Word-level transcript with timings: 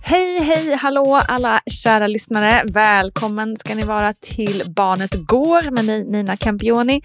Hej, 0.00 0.40
hej, 0.40 0.74
hallå 0.74 1.22
alla 1.28 1.60
kära 1.66 2.06
lyssnare. 2.06 2.64
Välkommen 2.66 3.56
ska 3.56 3.74
ni 3.74 3.82
vara 3.82 4.12
till 4.12 4.62
Barnet 4.66 5.14
Går 5.14 5.70
med 5.70 5.84
mig 5.84 6.04
Nina 6.04 6.36
Campioni. 6.36 7.02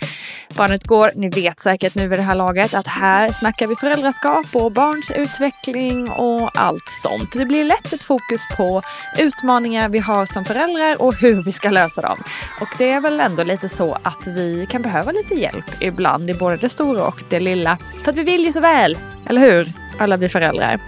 Barnet 0.55 0.83
Går, 0.83 1.11
ni 1.15 1.29
vet 1.29 1.59
säkert 1.59 1.95
nu 1.95 2.07
vid 2.07 2.19
det 2.19 2.23
här 2.23 2.35
laget 2.35 2.73
att 2.73 2.87
här 2.87 3.31
snackar 3.31 3.67
vi 3.67 3.75
föräldraskap 3.75 4.45
och 4.53 4.71
barns 4.71 5.11
utveckling 5.11 6.09
och 6.11 6.49
allt 6.59 6.89
sånt. 7.03 7.33
Det 7.33 7.45
blir 7.45 7.63
lätt 7.63 7.93
ett 7.93 8.01
fokus 8.01 8.41
på 8.57 8.81
utmaningar 9.19 9.89
vi 9.89 9.99
har 9.99 10.25
som 10.25 10.45
föräldrar 10.45 11.01
och 11.01 11.15
hur 11.15 11.43
vi 11.43 11.51
ska 11.51 11.69
lösa 11.69 12.01
dem. 12.01 12.23
Och 12.61 12.69
det 12.77 12.91
är 12.91 13.01
väl 13.01 13.19
ändå 13.19 13.43
lite 13.43 13.69
så 13.69 13.97
att 14.03 14.27
vi 14.27 14.67
kan 14.69 14.81
behöva 14.81 15.11
lite 15.11 15.35
hjälp 15.35 15.65
ibland 15.79 16.29
i 16.29 16.33
både 16.33 16.57
det 16.57 16.69
stora 16.69 17.07
och 17.07 17.23
det 17.29 17.39
lilla. 17.39 17.77
För 18.03 18.11
att 18.11 18.17
vi 18.17 18.23
vill 18.23 18.45
ju 18.45 18.51
så 18.51 18.61
väl, 18.61 18.97
eller 19.27 19.41
hur? 19.41 19.82
Alla 19.97 20.17
vi 20.17 20.29
föräldrar. 20.29 20.79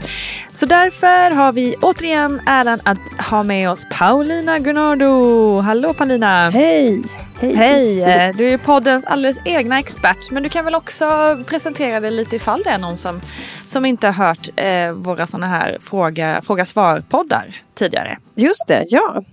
Så 0.52 0.66
därför 0.66 1.36
har 1.36 1.52
vi 1.52 1.76
återigen 1.82 2.42
äran 2.46 2.80
att 2.84 3.26
ha 3.30 3.44
med 3.44 3.70
oss 3.70 3.88
Paulina 4.00 4.60
Gunnardo. 4.60 5.60
Hallå 5.60 5.94
Paulina! 5.94 6.50
Hej! 6.50 7.04
Hej! 7.40 7.56
Hej! 8.02 8.34
Du 8.38 8.50
är 8.50 8.58
poddens 8.58 9.06
alldeles 9.06 9.40
egna 9.46 9.80
expert 9.80 10.32
men 10.32 10.44
du 10.44 10.50
kan 10.50 10.66
väl 10.66 10.76
också 10.76 11.06
presentera 11.48 12.00
dig 12.00 12.12
lite 12.12 12.36
ifall 12.36 12.62
det 12.64 12.70
är 12.70 12.78
någon 12.78 12.98
som, 12.98 13.22
som 13.66 13.86
inte 13.86 14.08
har 14.08 14.28
hört 14.28 14.50
eh, 14.56 14.92
våra 14.92 15.28
sådana 15.28 15.48
här 15.48 15.78
fråga, 15.82 16.42
fråga 16.46 16.66
svar-poddar 16.66 17.62
tidigare. 17.74 18.18
Just 18.36 18.68
det, 18.68 18.84
ja. 18.88 19.24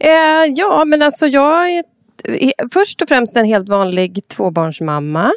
Eh, 0.00 0.52
ja 0.56 0.84
men 0.84 1.02
alltså 1.02 1.26
jag 1.26 1.70
är 1.70 1.84
först 2.72 3.02
och 3.02 3.08
främst 3.08 3.36
en 3.36 3.44
helt 3.44 3.68
vanlig 3.68 4.28
tvåbarnsmamma. 4.28 5.32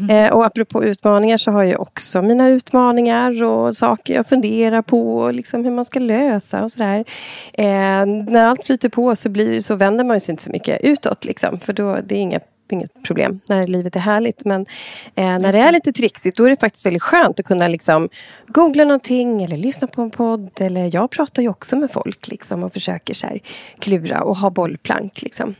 Mm. 0.00 0.26
Eh, 0.26 0.32
och 0.32 0.46
apropå 0.46 0.84
utmaningar 0.84 1.36
så 1.36 1.50
har 1.50 1.64
jag 1.64 1.80
också 1.80 2.22
mina 2.22 2.48
utmaningar 2.48 3.44
och 3.44 3.76
saker 3.76 4.14
jag 4.14 4.26
funderar 4.26 4.82
på 4.82 5.30
liksom 5.30 5.64
hur 5.64 5.70
man 5.70 5.84
ska 5.84 6.00
lösa 6.00 6.62
och 6.64 6.72
sådär. 6.72 7.04
Eh, 7.52 8.06
när 8.06 8.44
allt 8.44 8.66
flyter 8.66 8.88
på 8.88 9.16
så, 9.16 9.28
blir, 9.28 9.60
så 9.60 9.74
vänder 9.74 10.04
man 10.04 10.20
sig 10.20 10.32
inte 10.32 10.42
så 10.42 10.50
mycket 10.50 10.80
utåt. 10.80 11.24
Liksom, 11.24 11.60
för 11.60 11.72
då 11.72 11.98
det 12.04 12.14
är 12.14 12.20
inga 12.20 12.40
inget 12.72 13.02
problem 13.02 13.40
när 13.48 13.66
livet 13.66 13.96
är 13.96 14.00
härligt. 14.00 14.44
Men 14.44 14.66
eh, 15.14 15.38
när 15.38 15.52
det 15.52 15.58
är 15.58 15.72
lite 15.72 15.92
trixigt 15.92 16.36
då 16.36 16.44
är 16.44 16.50
det 16.50 16.56
faktiskt 16.56 16.86
väldigt 16.86 17.02
skönt 17.02 17.40
att 17.40 17.46
kunna 17.46 17.68
liksom, 17.68 18.08
googla 18.46 18.84
någonting 18.84 19.42
eller 19.42 19.56
lyssna 19.56 19.88
på 19.88 20.02
en 20.02 20.10
podd. 20.10 20.50
Eller 20.60 20.94
jag 20.94 21.10
pratar 21.10 21.42
ju 21.42 21.48
också 21.48 21.76
med 21.76 21.90
folk 21.90 22.28
liksom, 22.28 22.62
och 22.62 22.72
försöker 22.72 23.14
så 23.14 23.26
här, 23.26 23.40
klura 23.78 24.22
och 24.22 24.36
ha 24.36 24.50
bollplank. 24.50 25.22
Liksom. 25.22 25.54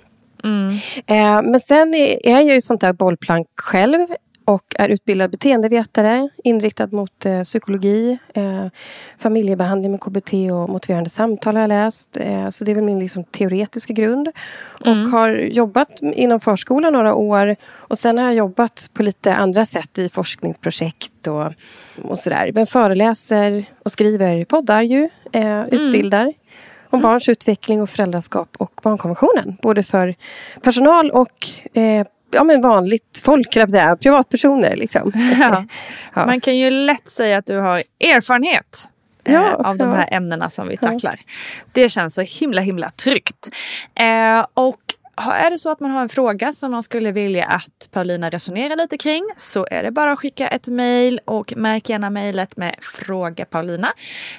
Mm. 0.44 0.69
Eh, 1.06 1.50
men 1.50 1.60
sen 1.60 1.94
är, 1.94 2.26
är 2.26 2.41
jag 2.41 2.54
ju 2.54 2.60
sånt 2.60 2.80
där 2.80 2.92
bollplank 2.92 3.47
själv 3.56 4.06
och 4.44 4.75
är 4.78 4.88
utbildad 4.88 5.30
beteendevetare 5.30 6.28
inriktad 6.44 6.86
mot 6.86 7.26
eh, 7.26 7.42
psykologi, 7.42 8.19
eh, 8.34 8.66
familjebehandling 9.19 9.91
med 9.91 10.00
KBT 10.00 10.32
och 10.32 10.69
motiverande 10.69 11.10
samtal 11.10 11.54
har 11.54 11.60
jag 11.60 11.69
läst. 11.69 12.16
Eh, 12.16 12.48
så 12.48 12.64
det 12.64 12.70
är 12.70 12.75
väl 12.75 12.84
min 12.84 12.98
liksom, 12.98 13.25
teoretiska 13.25 13.92
grund. 13.92 14.28
Mm. 14.84 15.02
Och 15.02 15.08
har 15.08 15.28
jobbat 15.31 16.00
inom 16.02 16.41
förskolan 16.41 16.92
några 16.92 17.14
år 17.14 17.56
och 17.64 17.98
sen 17.98 18.19
har 18.19 18.25
jag 18.25 18.34
jobbat 18.34 18.91
på 18.92 19.02
lite 19.02 19.34
andra 19.34 19.64
sätt 19.64 19.98
i 19.98 20.08
forskningsprojekt 20.08 21.26
och, 21.26 21.52
och 22.02 22.19
sådär. 22.19 22.50
Men 22.54 22.66
föreläser 22.66 23.64
och 23.84 23.92
skriver 23.92 24.44
poddar 24.44 24.82
ju, 24.82 25.08
eh, 25.32 25.60
mm. 25.60 26.32
Om 26.92 27.00
barns 27.00 27.28
utveckling 27.28 27.82
och 27.82 27.91
föräldraskap 27.91 28.48
och 28.58 28.80
barnkonventionen. 28.82 29.56
Både 29.62 29.82
för 29.82 30.14
personal 30.62 31.10
och 31.10 31.47
eh, 31.75 32.06
ja, 32.30 32.44
men 32.44 32.60
vanligt 32.60 33.20
folk, 33.25 33.53
säga, 33.53 33.97
privatpersoner. 33.97 34.76
Liksom. 34.76 35.12
Ja. 35.14 35.64
ja. 36.14 36.26
Man 36.26 36.41
kan 36.41 36.56
ju 36.56 36.70
lätt 36.70 37.08
säga 37.08 37.38
att 37.38 37.47
du 37.47 37.58
har 37.58 37.82
erfarenhet 38.00 38.88
eh, 39.25 39.34
ja, 39.34 39.54
av 39.54 39.76
de 39.76 39.88
här 39.92 40.08
ämnena 40.10 40.50
som 40.50 40.69
vi 40.69 40.76
tacklar. 40.76 41.20
Det 41.72 41.88
känns 41.88 42.14
så 42.14 42.22
himla 42.22 42.60
himla 42.60 42.91
tryggt. 42.91 43.48
Eh, 43.94 44.47
och 44.54 44.81
är 45.16 45.50
det 45.50 45.58
så 45.58 45.70
att 45.70 45.80
man 45.80 45.90
har 45.90 46.02
en 46.02 46.08
fråga 46.08 46.52
som 46.52 46.70
man 46.70 46.82
skulle 46.82 47.12
vilja 47.12 47.46
att 47.46 47.88
Paulina 47.90 48.30
resonerar 48.30 48.76
lite 48.76 48.98
kring 48.98 49.22
så 49.36 49.66
är 49.70 49.82
det 49.82 49.90
bara 49.90 50.12
att 50.12 50.18
skicka 50.18 50.48
ett 50.48 50.66
mejl 50.66 51.20
och 51.24 51.52
märk 51.56 51.88
gärna 51.88 52.10
mejlet 52.10 52.56
med 52.56 52.74
Fråga 52.80 53.44
Paulina 53.44 53.92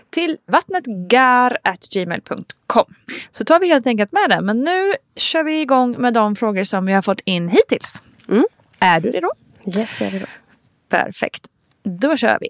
till 0.09 0.37
vattnetgar.gmail.com. 0.47 2.85
Så 3.29 3.45
tar 3.45 3.59
vi 3.59 3.67
helt 3.67 3.87
enkelt 3.87 4.11
med 4.11 4.29
det. 4.29 4.41
Men 4.41 4.59
nu 4.59 4.93
kör 5.15 5.43
vi 5.43 5.61
igång 5.61 5.95
med 5.99 6.13
de 6.13 6.35
frågor 6.35 6.63
som 6.63 6.85
vi 6.85 6.93
har 6.93 7.01
fått 7.01 7.21
in 7.25 7.49
hittills. 7.49 8.03
Mm. 8.29 8.45
Är 8.79 8.99
du 8.99 9.11
redo? 9.11 9.29
Yes, 9.77 10.01
jag 10.01 10.07
är 10.07 10.11
redo. 10.11 10.25
Perfekt. 10.89 11.47
Då 11.83 12.17
kör 12.17 12.37
vi. 12.41 12.47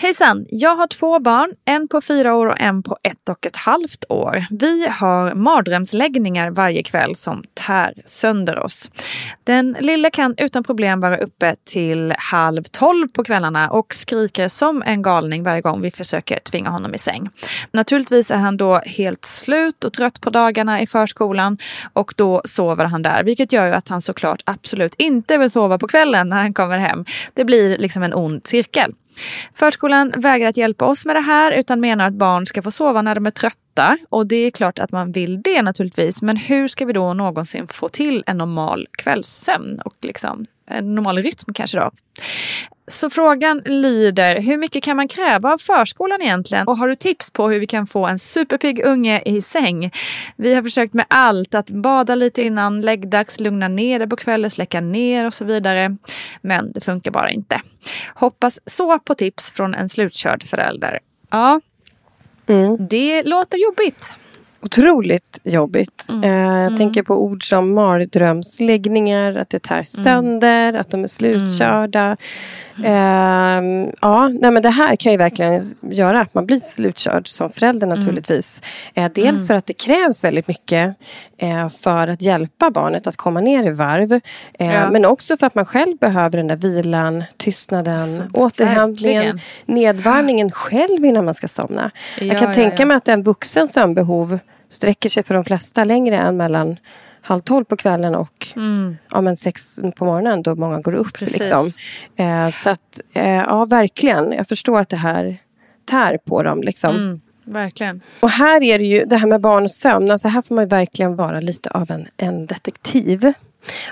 Hejsan! 0.00 0.46
Jag 0.48 0.76
har 0.76 0.86
två 0.86 1.18
barn, 1.18 1.52
en 1.64 1.88
på 1.88 2.00
fyra 2.00 2.34
år 2.34 2.46
och 2.46 2.60
en 2.60 2.82
på 2.82 2.98
ett 3.02 3.28
och 3.28 3.46
ett 3.46 3.56
halvt 3.56 4.04
år. 4.08 4.44
Vi 4.50 4.86
har 4.88 5.34
mardrömsläggningar 5.34 6.50
varje 6.50 6.82
kväll 6.82 7.14
som 7.14 7.44
tär 7.54 7.94
sönder 8.06 8.58
oss. 8.58 8.90
Den 9.44 9.76
lilla 9.80 10.10
kan 10.10 10.34
utan 10.38 10.64
problem 10.64 11.00
vara 11.00 11.16
uppe 11.16 11.56
till 11.64 12.14
halv 12.18 12.62
tolv 12.62 13.08
på 13.08 13.24
kvällarna 13.24 13.70
och 13.70 13.94
skriker 13.94 14.48
som 14.48 14.82
en 14.82 15.02
galning 15.02 15.42
varje 15.42 15.60
gång 15.60 15.80
vi 15.80 15.90
försöker 15.90 16.38
tvinga 16.38 16.70
honom 16.70 16.94
i 16.94 16.98
säng. 16.98 17.30
Naturligtvis 17.72 18.30
är 18.30 18.36
han 18.36 18.56
då 18.56 18.78
helt 18.78 19.24
slut 19.24 19.84
och 19.84 19.92
trött 19.92 20.20
på 20.20 20.30
dagarna 20.30 20.80
i 20.80 20.86
förskolan 20.86 21.58
och 21.92 22.14
då 22.16 22.42
sover 22.44 22.84
han 22.84 23.02
där, 23.02 23.24
vilket 23.24 23.52
gör 23.52 23.66
ju 23.66 23.72
att 23.72 23.88
han 23.88 24.02
såklart 24.02 24.42
absolut 24.44 24.94
inte 24.98 25.38
vill 25.38 25.50
sova 25.50 25.78
på 25.78 25.88
kvällen 25.88 26.28
när 26.28 26.36
han 26.36 26.54
kommer 26.54 26.78
hem. 26.78 27.04
Det 27.34 27.44
blir 27.44 27.78
liksom 27.78 28.02
en 28.02 28.14
ond 28.14 28.46
cirkel. 28.46 28.94
Förskolan 29.54 30.12
vägrar 30.16 30.48
att 30.48 30.56
hjälpa 30.56 30.84
oss 30.84 31.04
med 31.04 31.16
det 31.16 31.20
här 31.20 31.52
utan 31.52 31.80
menar 31.80 32.06
att 32.06 32.14
barn 32.14 32.46
ska 32.46 32.62
få 32.62 32.70
sova 32.70 33.02
när 33.02 33.14
de 33.14 33.26
är 33.26 33.30
trötta. 33.30 33.98
Och 34.08 34.26
det 34.26 34.36
är 34.36 34.50
klart 34.50 34.78
att 34.78 34.92
man 34.92 35.12
vill 35.12 35.42
det 35.42 35.62
naturligtvis. 35.62 36.22
Men 36.22 36.36
hur 36.36 36.68
ska 36.68 36.84
vi 36.84 36.92
då 36.92 37.14
någonsin 37.14 37.66
få 37.68 37.88
till 37.88 38.24
en 38.26 38.38
normal 38.38 38.86
kvällssömn 38.92 39.80
och 39.84 39.94
liksom 40.00 40.46
en 40.66 40.94
normal 40.94 41.18
rytm 41.18 41.54
kanske 41.54 41.78
då? 41.78 41.90
Så 42.88 43.10
frågan 43.10 43.62
lyder, 43.64 44.40
hur 44.40 44.56
mycket 44.56 44.82
kan 44.82 44.96
man 44.96 45.08
kräva 45.08 45.52
av 45.52 45.58
förskolan 45.58 46.22
egentligen? 46.22 46.68
Och 46.68 46.78
har 46.78 46.88
du 46.88 46.94
tips 46.94 47.30
på 47.30 47.48
hur 47.48 47.58
vi 47.58 47.66
kan 47.66 47.86
få 47.86 48.06
en 48.06 48.18
superpigg 48.18 48.84
unge 48.84 49.22
i 49.24 49.42
säng? 49.42 49.90
Vi 50.36 50.54
har 50.54 50.62
försökt 50.62 50.94
med 50.94 51.06
allt, 51.08 51.54
att 51.54 51.70
bada 51.70 52.14
lite 52.14 52.42
innan 52.42 52.80
läggdags, 52.80 53.40
lugna 53.40 53.68
ner 53.68 53.98
det 53.98 54.08
på 54.08 54.16
kvällen, 54.16 54.50
släcka 54.50 54.80
ner 54.80 55.26
och 55.26 55.34
så 55.34 55.44
vidare. 55.44 55.96
Men 56.40 56.72
det 56.72 56.80
funkar 56.80 57.10
bara 57.10 57.30
inte. 57.30 57.60
Hoppas 58.14 58.60
så 58.66 58.98
på 58.98 59.14
tips 59.14 59.52
från 59.52 59.74
en 59.74 59.88
slutkörd 59.88 60.42
förälder. 60.42 60.98
Ja, 61.30 61.60
mm. 62.46 62.76
det 62.88 63.22
låter 63.22 63.58
jobbigt. 63.58 64.14
Otroligt 64.60 65.40
jobbigt. 65.44 66.06
Mm. 66.08 66.24
Eh, 66.24 66.30
jag 66.30 66.66
mm. 66.66 66.76
tänker 66.76 67.02
på 67.02 67.22
ord 67.24 67.48
som 67.48 67.74
mardrömsläggningar, 67.74 69.36
att 69.36 69.50
det 69.50 69.58
tär 69.58 69.74
mm. 69.74 69.84
sönder, 69.84 70.74
att 70.74 70.90
de 70.90 71.04
är 71.04 71.08
slutkörda. 71.08 72.16
Eh, 72.84 73.90
ja, 74.00 74.28
nej 74.28 74.50
men 74.50 74.62
det 74.62 74.70
här 74.70 74.96
kan 74.96 75.12
ju 75.12 75.18
verkligen 75.18 75.64
göra 75.82 76.20
att 76.20 76.34
man 76.34 76.46
blir 76.46 76.58
slutkörd 76.58 77.28
som 77.28 77.50
förälder 77.52 77.86
Mm. 77.86 77.98
naturligtvis. 77.98 78.62
Eh, 78.94 79.10
dels 79.14 79.46
för 79.46 79.54
att 79.54 79.66
det 79.66 79.72
krävs 79.72 80.24
väldigt 80.24 80.48
mycket 80.48 80.94
eh, 81.38 81.68
för 81.68 82.08
att 82.08 82.22
hjälpa 82.22 82.70
barnet 82.70 83.06
att 83.06 83.16
komma 83.16 83.40
ner 83.40 83.66
i 83.66 83.70
varv. 83.70 84.12
Eh, 84.12 84.20
Ja. 84.74 84.90
Men 84.90 85.04
också 85.04 85.36
för 85.36 85.46
att 85.46 85.54
man 85.54 85.64
själv 85.64 85.96
behöver 85.98 86.36
den 86.38 86.46
där 86.46 86.56
vilan, 86.56 87.24
tystnaden, 87.36 88.00
Alltså, 88.00 88.22
återhämtningen, 88.34 89.22
verkligen. 89.22 89.40
nedvarvningen 89.66 90.50
själv 90.50 91.04
innan 91.04 91.24
man 91.24 91.34
ska 91.34 91.48
somna. 91.48 91.90
Ja, 92.20 92.26
Jag 92.26 92.38
kan 92.38 92.48
ja, 92.48 92.54
tänka 92.54 92.86
mig 92.86 92.96
att 92.96 93.08
en 93.08 93.22
vuxens 93.22 93.72
sömnbehov 93.72 94.38
sträcker 94.70 95.08
sig 95.08 95.22
för 95.22 95.34
de 95.34 95.44
flesta 95.44 95.84
längre 95.84 96.16
än 96.16 96.36
mellan 96.36 96.76
halv 97.28 97.40
tolv 97.40 97.64
på 97.64 97.76
kvällen 97.76 98.14
och 98.14 98.48
ja, 99.10 99.20
men 99.20 99.36
sex 99.36 99.80
på 99.96 100.04
morgonen 100.04 100.42
då 100.42 100.54
många 100.54 100.80
går 100.80 100.94
upp. 100.94 101.06
Mm. 101.06 101.12
Precis. 101.12 101.38
Liksom. 101.38 101.72
Eh, 102.16 102.50
så 102.50 102.70
att, 102.70 103.00
eh, 103.12 103.28
ja 103.28 103.64
verkligen. 103.64 104.32
Jag 104.32 104.48
förstår 104.48 104.80
att 104.80 104.88
det 104.88 104.96
här 104.96 105.36
tär 105.84 106.18
på 106.24 106.42
dem. 106.42 106.62
Liksom. 106.62 106.96
Mm, 106.96 107.20
verkligen. 107.44 108.00
Och 108.20 108.30
här 108.30 108.62
är 108.62 108.78
det 108.78 108.84
ju 108.84 109.04
det 109.04 109.16
här 109.16 109.26
med 109.26 109.40
barn 109.40 109.64
och 109.64 109.70
sömn. 109.70 110.10
Alltså 110.10 110.28
här 110.28 110.42
får 110.42 110.54
man 110.54 110.68
verkligen 110.68 111.16
vara 111.16 111.40
lite 111.40 111.70
av 111.70 111.90
en, 111.90 112.06
en 112.16 112.46
detektiv. 112.46 113.32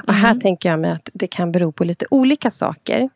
Och 0.07 0.15
här 0.15 0.35
tänker 0.35 0.69
jag 0.69 0.81
mig 0.81 0.91
att 0.91 1.11
det 1.13 1.27
kan 1.27 1.53
bero 1.53 1.73
på 1.73 1.85
lite 1.85 2.07
olika 2.11 2.51
saker. 2.51 3.09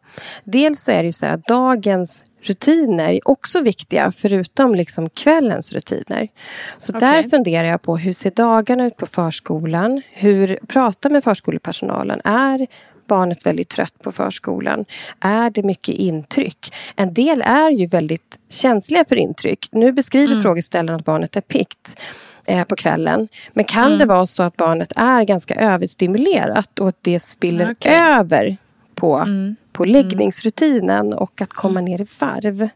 Dels 0.45 0.81
så 0.81 0.93
är 0.93 0.99
det 0.99 1.07
ju 1.07 1.13
så 1.13 1.27
här 1.27 1.35
att 1.35 1.47
dagens 1.47 2.25
rutiner 2.43 3.13
är 3.13 3.29
också 3.29 3.61
viktiga 3.61 4.13
förutom 4.13 4.75
liksom 4.75 5.11
kvällens 5.11 5.73
rutiner. 5.73 6.29
Så 6.79 6.93
där 6.93 7.19
Okej. 7.19 7.31
funderar 7.31 7.69
jag 7.69 7.83
på 7.83 7.97
hur 7.97 8.13
ser 8.13 8.31
dagarna 8.31 8.87
ut 8.87 8.97
på 8.97 9.07
förskolan? 9.07 10.03
Hur 10.13 10.59
prata 10.67 11.09
med 11.09 11.25
förskolepersonalen? 11.25 12.21
Är 12.25 12.67
barnet 13.07 13.47
väldigt 13.47 13.69
trött 13.69 13.95
på 14.03 14.13
förskolan? 14.13 14.85
Är 15.21 15.51
det 15.51 15.63
mycket 15.63 15.95
intryck? 15.95 16.75
En 16.97 17.15
del 17.15 17.43
är 17.43 17.71
ju 17.71 17.87
väldigt 17.87 18.39
känsliga 18.49 19.05
för 19.09 19.17
intryck. 19.17 19.69
Nu 19.73 19.93
beskriver 19.93 20.43
frågeställaren 20.43 21.01
att 21.01 21.05
barnet 21.07 21.37
är 21.37 21.41
pikt 21.41 22.01
eh, 22.47 22.65
på 22.65 22.77
kvällen. 22.77 23.29
Men 23.53 23.65
kan 23.65 23.99
det 23.99 24.05
vara 24.05 24.27
så 24.27 24.43
att 24.43 24.57
barnet 24.57 24.93
är 24.97 25.25
ganska 25.25 25.55
överstimulerat 25.55 26.79
och 26.79 26.89
att 26.89 26.99
det 27.01 27.21
spiller 27.21 27.73
Okej. 27.73 27.93
över 27.93 28.57
på, 29.01 29.27
på 29.73 29.85
läggningsrutinen 29.85 31.15
och 31.15 31.43
att 31.43 31.53
komma 31.53 31.81
ner 31.81 32.01
i 32.01 32.07
varv? 32.21 32.69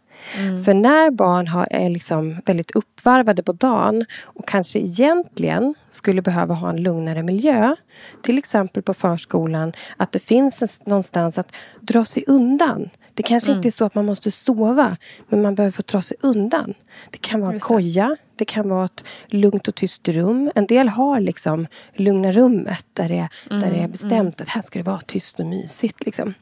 För 0.64 0.74
när 0.74 1.10
barn 1.10 1.48
har, 1.48 1.68
är 1.70 1.88
liksom 1.88 2.40
väldigt 2.46 2.70
uppvarvade 2.70 3.42
på 3.42 3.52
dagen 3.52 4.04
och 4.22 4.48
kanske 4.48 4.78
egentligen 4.78 5.74
skulle 5.90 6.22
behöva 6.22 6.54
ha 6.54 6.70
en 6.70 6.82
lugnare 6.82 7.22
miljö, 7.22 7.76
till 8.22 8.38
exempel 8.38 8.82
på 8.82 8.94
förskolan, 8.94 9.72
att 9.96 10.12
det 10.12 10.18
finns 10.18 10.62
en, 10.62 10.68
någonstans 10.86 11.38
att 11.38 11.52
dra 11.80 12.04
sig 12.04 12.24
undan. 12.26 12.90
Det 13.14 13.22
kanske 13.22 13.52
inte 13.52 13.68
är 13.68 13.70
så 13.70 13.84
att 13.84 13.94
man 13.94 14.06
måste 14.06 14.30
sova, 14.30 14.96
men 15.28 15.42
man 15.42 15.54
behöver 15.54 15.72
få 15.72 15.82
dra 15.86 16.00
sig 16.00 16.16
undan. 16.20 16.74
Det 17.10 17.18
kan 17.18 17.40
vara 17.40 17.52
en 17.52 17.60
koja, 17.60 18.16
det 18.36 18.44
kan 18.44 18.68
vara 18.68 18.84
ett 18.84 19.04
lugnt 19.26 19.68
och 19.68 19.74
tyst 19.74 20.08
rum. 20.08 20.50
En 20.54 20.66
del 20.66 20.88
har 20.88 21.20
liksom 21.20 21.66
lugna 21.94 22.32
rummet 22.32 22.86
där 22.92 23.08
det, 23.08 23.28
där 23.60 23.70
det 23.70 23.78
är 23.78 23.88
bestämt 23.88 24.40
att 24.40 24.48
här 24.48 24.60
ska 24.60 24.78
det 24.78 24.82
vara 24.82 25.00
tyst 25.00 25.40
och 25.40 25.46
mysigt. 25.46 26.04
Liksom. 26.04 26.34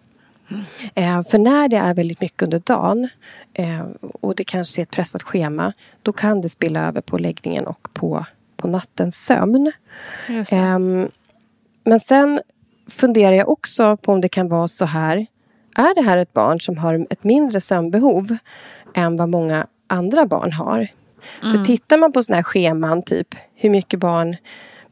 Eh, 0.94 1.22
för 1.22 1.38
när 1.38 1.68
det 1.68 1.76
är 1.76 1.94
väldigt 1.94 2.20
mycket 2.20 2.42
under 2.42 2.58
dagen 2.58 3.08
eh, 3.54 3.86
och 4.20 4.34
det 4.34 4.44
kanske 4.44 4.80
är 4.80 4.82
ett 4.82 4.90
pressat 4.90 5.22
schema 5.22 5.72
då 6.02 6.12
kan 6.12 6.40
det 6.40 6.48
spilla 6.48 6.88
över 6.88 7.00
på 7.00 7.18
läggningen 7.18 7.66
och 7.66 7.88
på, 7.92 8.26
på 8.56 8.68
nattens 8.68 9.24
sömn. 9.24 9.72
Ehm, 10.50 11.08
men 11.84 12.00
sen 12.00 12.40
funderar 12.88 13.32
jag 13.32 13.48
också 13.48 13.96
på 13.96 14.12
om 14.12 14.20
det 14.20 14.28
kan 14.28 14.48
vara 14.48 14.68
så 14.68 14.84
här. 14.84 15.26
Är 15.76 15.94
det 15.94 16.02
här 16.02 16.16
ett 16.16 16.32
barn 16.32 16.60
som 16.60 16.78
har 16.78 17.06
ett 17.10 17.24
mindre 17.24 17.60
sömnbehov 17.60 18.36
än 18.94 19.16
vad 19.16 19.28
många 19.28 19.66
andra 19.86 20.26
barn 20.26 20.52
har? 20.52 20.88
För 21.40 21.64
tittar 21.64 21.98
man 21.98 22.12
på 22.12 22.22
såna 22.22 22.36
här 22.36 22.42
scheman, 22.42 23.02
typ 23.02 23.34
hur 23.54 23.70
mycket 23.70 24.00
barn 24.00 24.36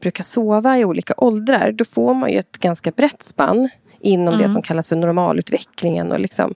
brukar 0.01 0.23
sova 0.23 0.79
i 0.79 0.85
olika 0.85 1.13
åldrar, 1.17 1.71
då 1.71 1.85
får 1.85 2.13
man 2.13 2.31
ju 2.31 2.39
ett 2.39 2.57
ganska 2.57 2.91
brett 2.91 3.21
spann 3.21 3.69
inom 3.99 4.37
det 4.37 4.49
som 4.49 4.61
kallas 4.61 4.89
för 4.89 4.95
normalutvecklingen. 4.95 6.11
Och 6.11 6.19
liksom. 6.19 6.53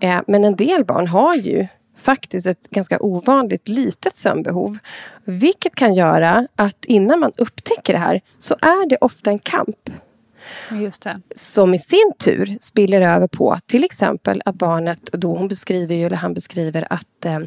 eh, 0.00 0.20
men 0.26 0.44
en 0.44 0.56
del 0.56 0.84
barn 0.84 1.06
har 1.06 1.34
ju 1.34 1.66
faktiskt 1.98 2.46
ett 2.46 2.70
ganska 2.70 2.98
ovanligt 3.00 3.68
litet 3.68 4.16
sömnbehov. 4.16 4.78
Vilket 5.24 5.74
kan 5.74 5.94
göra 5.94 6.46
att 6.56 6.84
innan 6.84 7.20
man 7.20 7.32
upptäcker 7.36 7.92
det 7.92 7.98
här 7.98 8.20
så 8.38 8.54
är 8.54 8.88
det 8.88 8.96
ofta 9.00 9.30
en 9.30 9.38
kamp 9.38 9.90
Just 10.70 11.02
det. 11.02 11.20
som 11.34 11.74
i 11.74 11.78
sin 11.78 12.12
tur 12.24 12.56
spiller 12.60 13.00
över 13.00 13.26
på 13.28 13.58
till 13.66 13.84
exempel 13.84 14.42
att 14.44 14.54
barnet, 14.54 15.10
då 15.12 15.34
hon 15.36 15.48
beskriver 15.48 15.94
ju, 15.94 16.04
eller 16.04 16.16
han 16.16 16.34
beskriver 16.34 16.86
att 16.90 17.24
eh, 17.24 17.38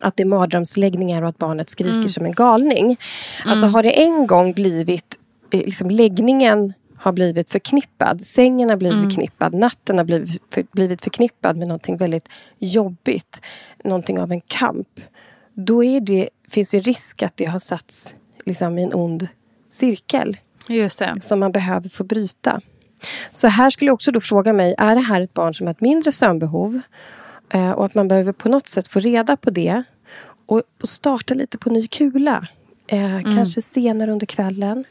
att 0.00 0.16
det 0.16 0.22
är 0.22 0.26
mardrömsläggningar 0.26 1.22
och 1.22 1.28
att 1.28 1.38
barnet 1.38 1.70
skriker 1.70 2.08
som 2.08 2.26
en 2.26 2.32
galning. 2.32 2.96
Alltså 3.44 3.66
har 3.66 3.82
det 3.82 4.02
en 4.02 4.26
gång 4.26 4.52
blivit, 4.52 5.18
eh, 5.52 5.60
liksom 5.60 5.90
läggningen 5.90 6.72
har 6.96 7.12
blivit 7.12 7.50
förknippad, 7.50 8.20
sängen 8.20 8.70
har 8.70 8.76
blivit 8.76 9.04
förknippad, 9.04 9.54
natten 9.54 9.98
har 9.98 10.04
blivit, 10.04 10.42
för, 10.50 10.66
blivit 10.72 11.02
förknippad 11.02 11.56
med 11.56 11.68
någonting 11.68 11.96
väldigt 11.96 12.28
jobbigt, 12.58 13.42
någonting 13.84 14.20
av 14.20 14.32
en 14.32 14.40
kamp. 14.40 15.00
Då 15.54 15.84
är 15.84 16.00
det, 16.00 16.28
finns 16.48 16.70
det 16.70 16.80
risk 16.80 17.22
att 17.22 17.36
det 17.36 17.44
har 17.44 17.58
satts 17.58 18.14
liksom, 18.44 18.78
i 18.78 18.82
en 18.82 18.94
ond 18.94 19.28
cirkel 19.70 20.36
Just 20.68 20.98
det. 20.98 21.14
som 21.20 21.40
man 21.40 21.52
behöver 21.52 21.88
få 21.88 22.04
bryta. 22.04 22.60
Så 23.30 23.48
här 23.48 23.70
skulle 23.70 23.88
jag 23.88 23.94
också 23.94 24.12
då 24.12 24.20
fråga 24.20 24.52
mig, 24.52 24.74
är 24.78 24.94
det 24.94 25.00
här 25.00 25.20
ett 25.20 25.34
barn 25.34 25.54
som 25.54 25.66
har 25.66 25.74
ett 25.74 25.80
mindre 25.80 26.12
sömnbehov? 26.12 26.80
Eh, 27.50 27.70
och 27.70 27.84
att 27.84 27.94
man 27.94 28.08
behöver 28.08 28.32
på 28.32 28.48
något 28.48 28.66
sätt 28.66 28.88
få 28.88 29.00
reda 29.00 29.36
på 29.36 29.50
det 29.50 29.82
och, 30.46 30.62
och 30.82 30.88
starta 30.88 31.34
lite 31.34 31.58
på 31.58 31.70
ny 31.70 31.86
kula. 31.86 32.46
Eh, 32.86 33.22
Kanske 33.22 33.62
senare 33.62 34.12
under 34.12 34.26
kvällen. 34.26 34.84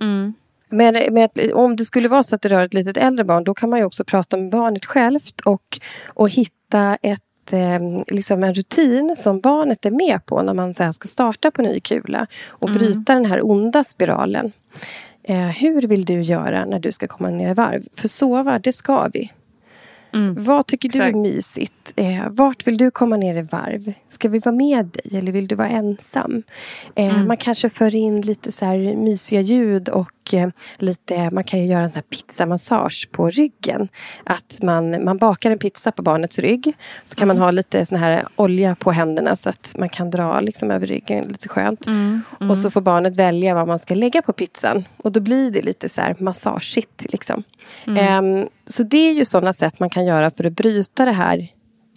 Mm. 0.00 0.34
Men, 0.68 1.14
men 1.14 1.28
om 1.54 1.76
det 1.76 1.84
skulle 1.84 2.08
vara 2.08 2.22
så 2.22 2.34
att 2.34 2.42
det 2.42 2.48
rör 2.48 2.64
ett 2.64 2.74
litet 2.74 2.96
äldre 2.96 3.24
barn 3.24 3.44
då 3.44 3.54
kan 3.54 3.70
man 3.70 3.78
ju 3.78 3.84
också 3.84 4.04
prata 4.04 4.36
med 4.36 4.50
barnet 4.50 4.84
självt 4.84 5.40
och, 5.40 5.78
och 6.06 6.30
hitta 6.30 6.96
ett 7.02 7.52
eh, 7.52 7.80
liksom 8.06 8.42
en 8.42 8.54
rutin 8.54 9.16
som 9.16 9.40
barnet 9.40 9.86
är 9.86 9.90
med 9.90 10.26
på 10.26 10.42
när 10.42 10.54
man 10.54 10.74
så 10.74 10.92
ska 10.92 11.08
starta 11.08 11.50
på 11.50 11.62
ny 11.62 11.80
kula 11.80 12.26
och 12.48 12.70
bryta 12.70 13.14
den 13.14 13.26
här 13.26 13.46
onda 13.46 13.84
spiralen. 13.84 14.52
Eh, 15.22 15.48
hur 15.48 15.82
vill 15.82 16.04
du 16.04 16.22
göra 16.22 16.64
när 16.64 16.78
du 16.78 16.92
ska 16.92 17.06
komma 17.06 17.30
ner 17.30 17.50
i 17.50 17.54
varv? 17.54 17.82
För 17.94 18.08
sova, 18.08 18.58
det 18.58 18.72
ska 18.72 19.08
vi. 19.12 19.32
Vad 20.38 20.66
tycker 20.66 20.88
du 20.88 20.98
är 21.02 21.12
mysigt? 21.12 21.92
Eh, 21.96 22.28
vart 22.30 22.66
vill 22.66 22.76
du 22.76 22.90
komma 22.90 23.16
ner 23.16 23.38
i 23.38 23.42
varv? 23.42 23.92
Ska 24.08 24.28
vi 24.28 24.38
vara 24.38 24.54
med 24.54 24.86
dig 24.86 25.18
eller 25.18 25.32
vill 25.32 25.48
du 25.48 25.54
vara 25.54 25.68
ensam? 25.68 26.42
Eh, 26.94 27.24
Man 27.24 27.36
kanske 27.36 27.70
för 27.70 27.94
in 27.94 28.20
lite 28.20 28.52
så 28.52 28.64
här 28.64 28.96
mysiga 28.96 29.40
ljud 29.40 29.88
och 29.88 30.10
eh, 30.34 30.48
lite, 30.76 31.30
man 31.30 31.44
kan 31.44 31.60
ju 31.60 31.66
göra 31.66 31.82
en 31.82 31.90
sån 31.90 31.94
här 31.94 32.16
pizzamassage 32.16 33.08
på 33.12 33.30
ryggen. 33.30 33.88
Att 34.24 34.58
man, 34.62 35.04
man 35.04 35.18
bakar 35.18 35.50
en 35.50 35.58
pizza 35.58 35.92
på 35.92 36.02
barnets 36.02 36.38
rygg. 36.38 36.76
Så 37.04 37.16
kan 37.16 37.28
man 37.28 37.38
ha 37.38 37.50
lite 37.50 37.86
sån 37.86 37.98
här 37.98 38.24
olja 38.36 38.74
på 38.74 38.92
händerna 38.92 39.36
så 39.36 39.48
att 39.48 39.74
man 39.78 39.88
kan 39.88 40.10
dra 40.10 40.40
liksom 40.40 40.70
över 40.70 40.86
ryggen 40.86 41.24
lite 41.28 41.48
skönt. 41.48 41.86
Och 42.50 42.58
så 42.58 42.70
får 42.70 42.80
barnet 42.80 43.16
välja 43.16 43.54
vad 43.54 43.68
man 43.68 43.78
ska 43.78 43.94
lägga 43.94 44.22
på 44.22 44.32
pizzan. 44.32 44.84
Och 44.96 45.12
då 45.12 45.20
blir 45.20 45.50
det 45.50 45.62
lite 45.62 45.88
så 45.88 46.00
här 46.00 46.16
massageigt. 46.18 47.12
Liksom. 47.12 47.42
Ehm, 47.98 48.48
så 48.66 48.82
det 48.82 49.08
är 49.08 49.12
ju 49.12 49.24
sådana 49.24 49.52
sätt 49.52 49.80
man 49.80 49.90
kan 49.90 50.04
göra 50.04 50.30
för 50.30 50.44
att 50.44 50.52
bryta 50.52 51.04
det 51.04 51.12
här 51.12 51.48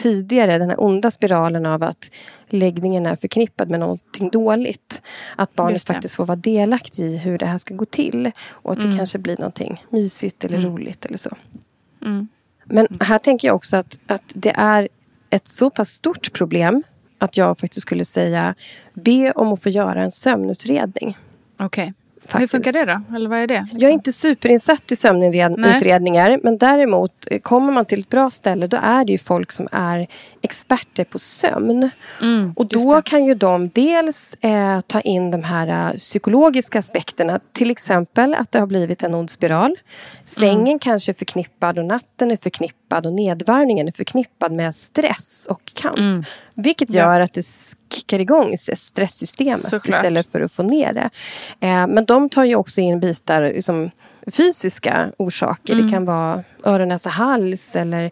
tidigare, 0.02 0.58
den 0.58 0.70
här 0.70 0.84
onda 0.84 1.12
spiralen 1.12 1.66
av 1.66 1.84
att 1.84 2.12
läggningen 2.50 3.06
är 3.06 3.16
förknippad 3.16 3.70
med 3.70 3.80
någonting 3.80 4.30
dåligt. 4.30 5.02
Att 5.36 5.56
barnet 5.56 5.84
faktiskt 5.84 6.16
får 6.16 6.26
vara 6.26 6.36
delaktig 6.36 7.04
i 7.04 7.18
hur 7.18 7.38
det 7.38 7.46
här 7.46 7.58
ska 7.58 7.76
gå 7.76 7.86
till. 7.86 8.32
Och 8.50 8.72
att 8.72 8.82
det 8.82 8.98
kanske 8.98 9.18
blir 9.18 9.38
någonting 9.38 9.84
mysigt 9.90 10.46
eller 10.46 10.62
roligt 10.62 11.06
eller 11.06 11.18
så. 11.18 11.38
Men 12.66 12.88
här 13.00 13.18
tänker 13.18 13.48
jag 13.48 13.56
också 13.56 13.78
att, 13.78 14.00
att 14.08 14.24
det 14.34 14.54
är 14.56 14.90
ett 15.30 15.48
så 15.48 15.70
pass 15.70 15.90
stort 15.90 16.34
problem 16.34 16.84
att 17.18 17.38
jag 17.38 17.58
faktiskt 17.58 17.82
skulle 17.82 18.06
säga 18.06 18.56
be 18.94 19.32
om 19.32 19.54
att 19.54 19.62
få 19.64 19.70
göra 19.70 20.04
en 20.04 20.12
sömnutredning. 20.12 21.18
Okej. 21.60 21.86
Hur 21.86 22.01
Faktiskt. 22.32 22.52
funkar 22.52 22.72
det 22.72 22.86
då? 23.10 23.16
Eller 23.16 23.30
vad 23.30 23.40
är 23.40 23.48
det? 23.48 23.68
Jag 23.74 23.90
är 23.90 23.94
inte 23.94 24.12
superinsatt 24.14 24.82
i 24.82 24.84
Nej. 24.90 24.96
sömnutredningar 24.98 26.40
men 26.44 26.58
däremot 26.58 27.28
eh, 27.32 27.40
kommer 27.40 27.74
man 27.74 27.86
till 27.86 28.00
ett 28.00 28.10
bra 28.10 28.30
ställe 28.30 28.68
då 28.68 28.78
är 28.84 29.06
det 29.06 29.12
ju 29.12 29.18
folk 29.18 29.52
som 29.52 29.68
är 29.72 30.08
experter 30.42 31.04
på 31.04 31.20
sömn. 31.20 31.90
Mm, 32.22 32.54
och 32.56 32.66
då 32.66 33.02
kan 33.02 33.26
ju 33.26 33.34
de 33.34 33.70
dels 33.70 34.34
eh, 34.42 34.82
ta 34.82 35.02
in 35.02 35.32
de 35.32 35.44
här 35.44 35.90
eh, 35.92 35.98
psykologiska 35.98 36.80
aspekterna. 36.80 37.40
Till 37.52 37.72
exempel 37.72 38.34
att 38.34 38.52
det 38.52 38.60
har 38.60 38.68
blivit 38.68 39.04
en 39.04 39.14
ond 39.14 39.30
spiral. 39.30 39.76
Sängen 40.26 40.68
Mm. 40.68 40.80
kanske 40.80 41.12
är 41.12 41.14
förknippad 41.14 41.80
och 41.80 41.86
natten 41.86 42.32
är 42.32 42.38
förknippad 42.38 42.81
och 42.98 43.14
nedvarvningen 43.14 43.88
är 43.88 43.92
förknippad 43.92 44.52
med 44.52 44.76
stress 44.76 45.48
och 45.50 45.72
kamp. 45.74 45.98
Mm. 45.98 46.24
Vilket 46.54 46.94
gör 46.94 47.20
att 47.20 47.34
det 47.34 47.46
kickar 47.94 48.20
igång 48.20 48.58
stresssystemet 48.58 49.62
Såklart. 49.62 49.88
istället 49.88 50.32
för 50.32 50.42
att 50.42 50.52
få 50.52 50.64
ner 50.64 50.94
det. 50.94 51.10
Eh, 51.68 51.88
men 51.88 52.06
de 52.06 52.30
tar 52.30 52.44
ju 52.44 52.56
också 52.56 52.82
in 52.82 53.00
bitar, 53.00 53.42
liksom, 53.42 53.92
fysiska 54.28 55.12
orsaker. 55.18 55.74
Mm. 55.74 55.86
Det 55.86 55.94
kan 55.94 56.06
vara 56.06 56.44
öron, 56.64 56.88
näsa, 56.88 57.10
hals 57.10 57.76
eller 57.76 58.12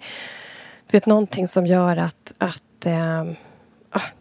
vet, 0.92 1.06
någonting 1.06 1.48
som 1.48 1.66
gör 1.66 1.98
att, 1.98 2.34
att 2.38 2.86
eh, 2.86 3.26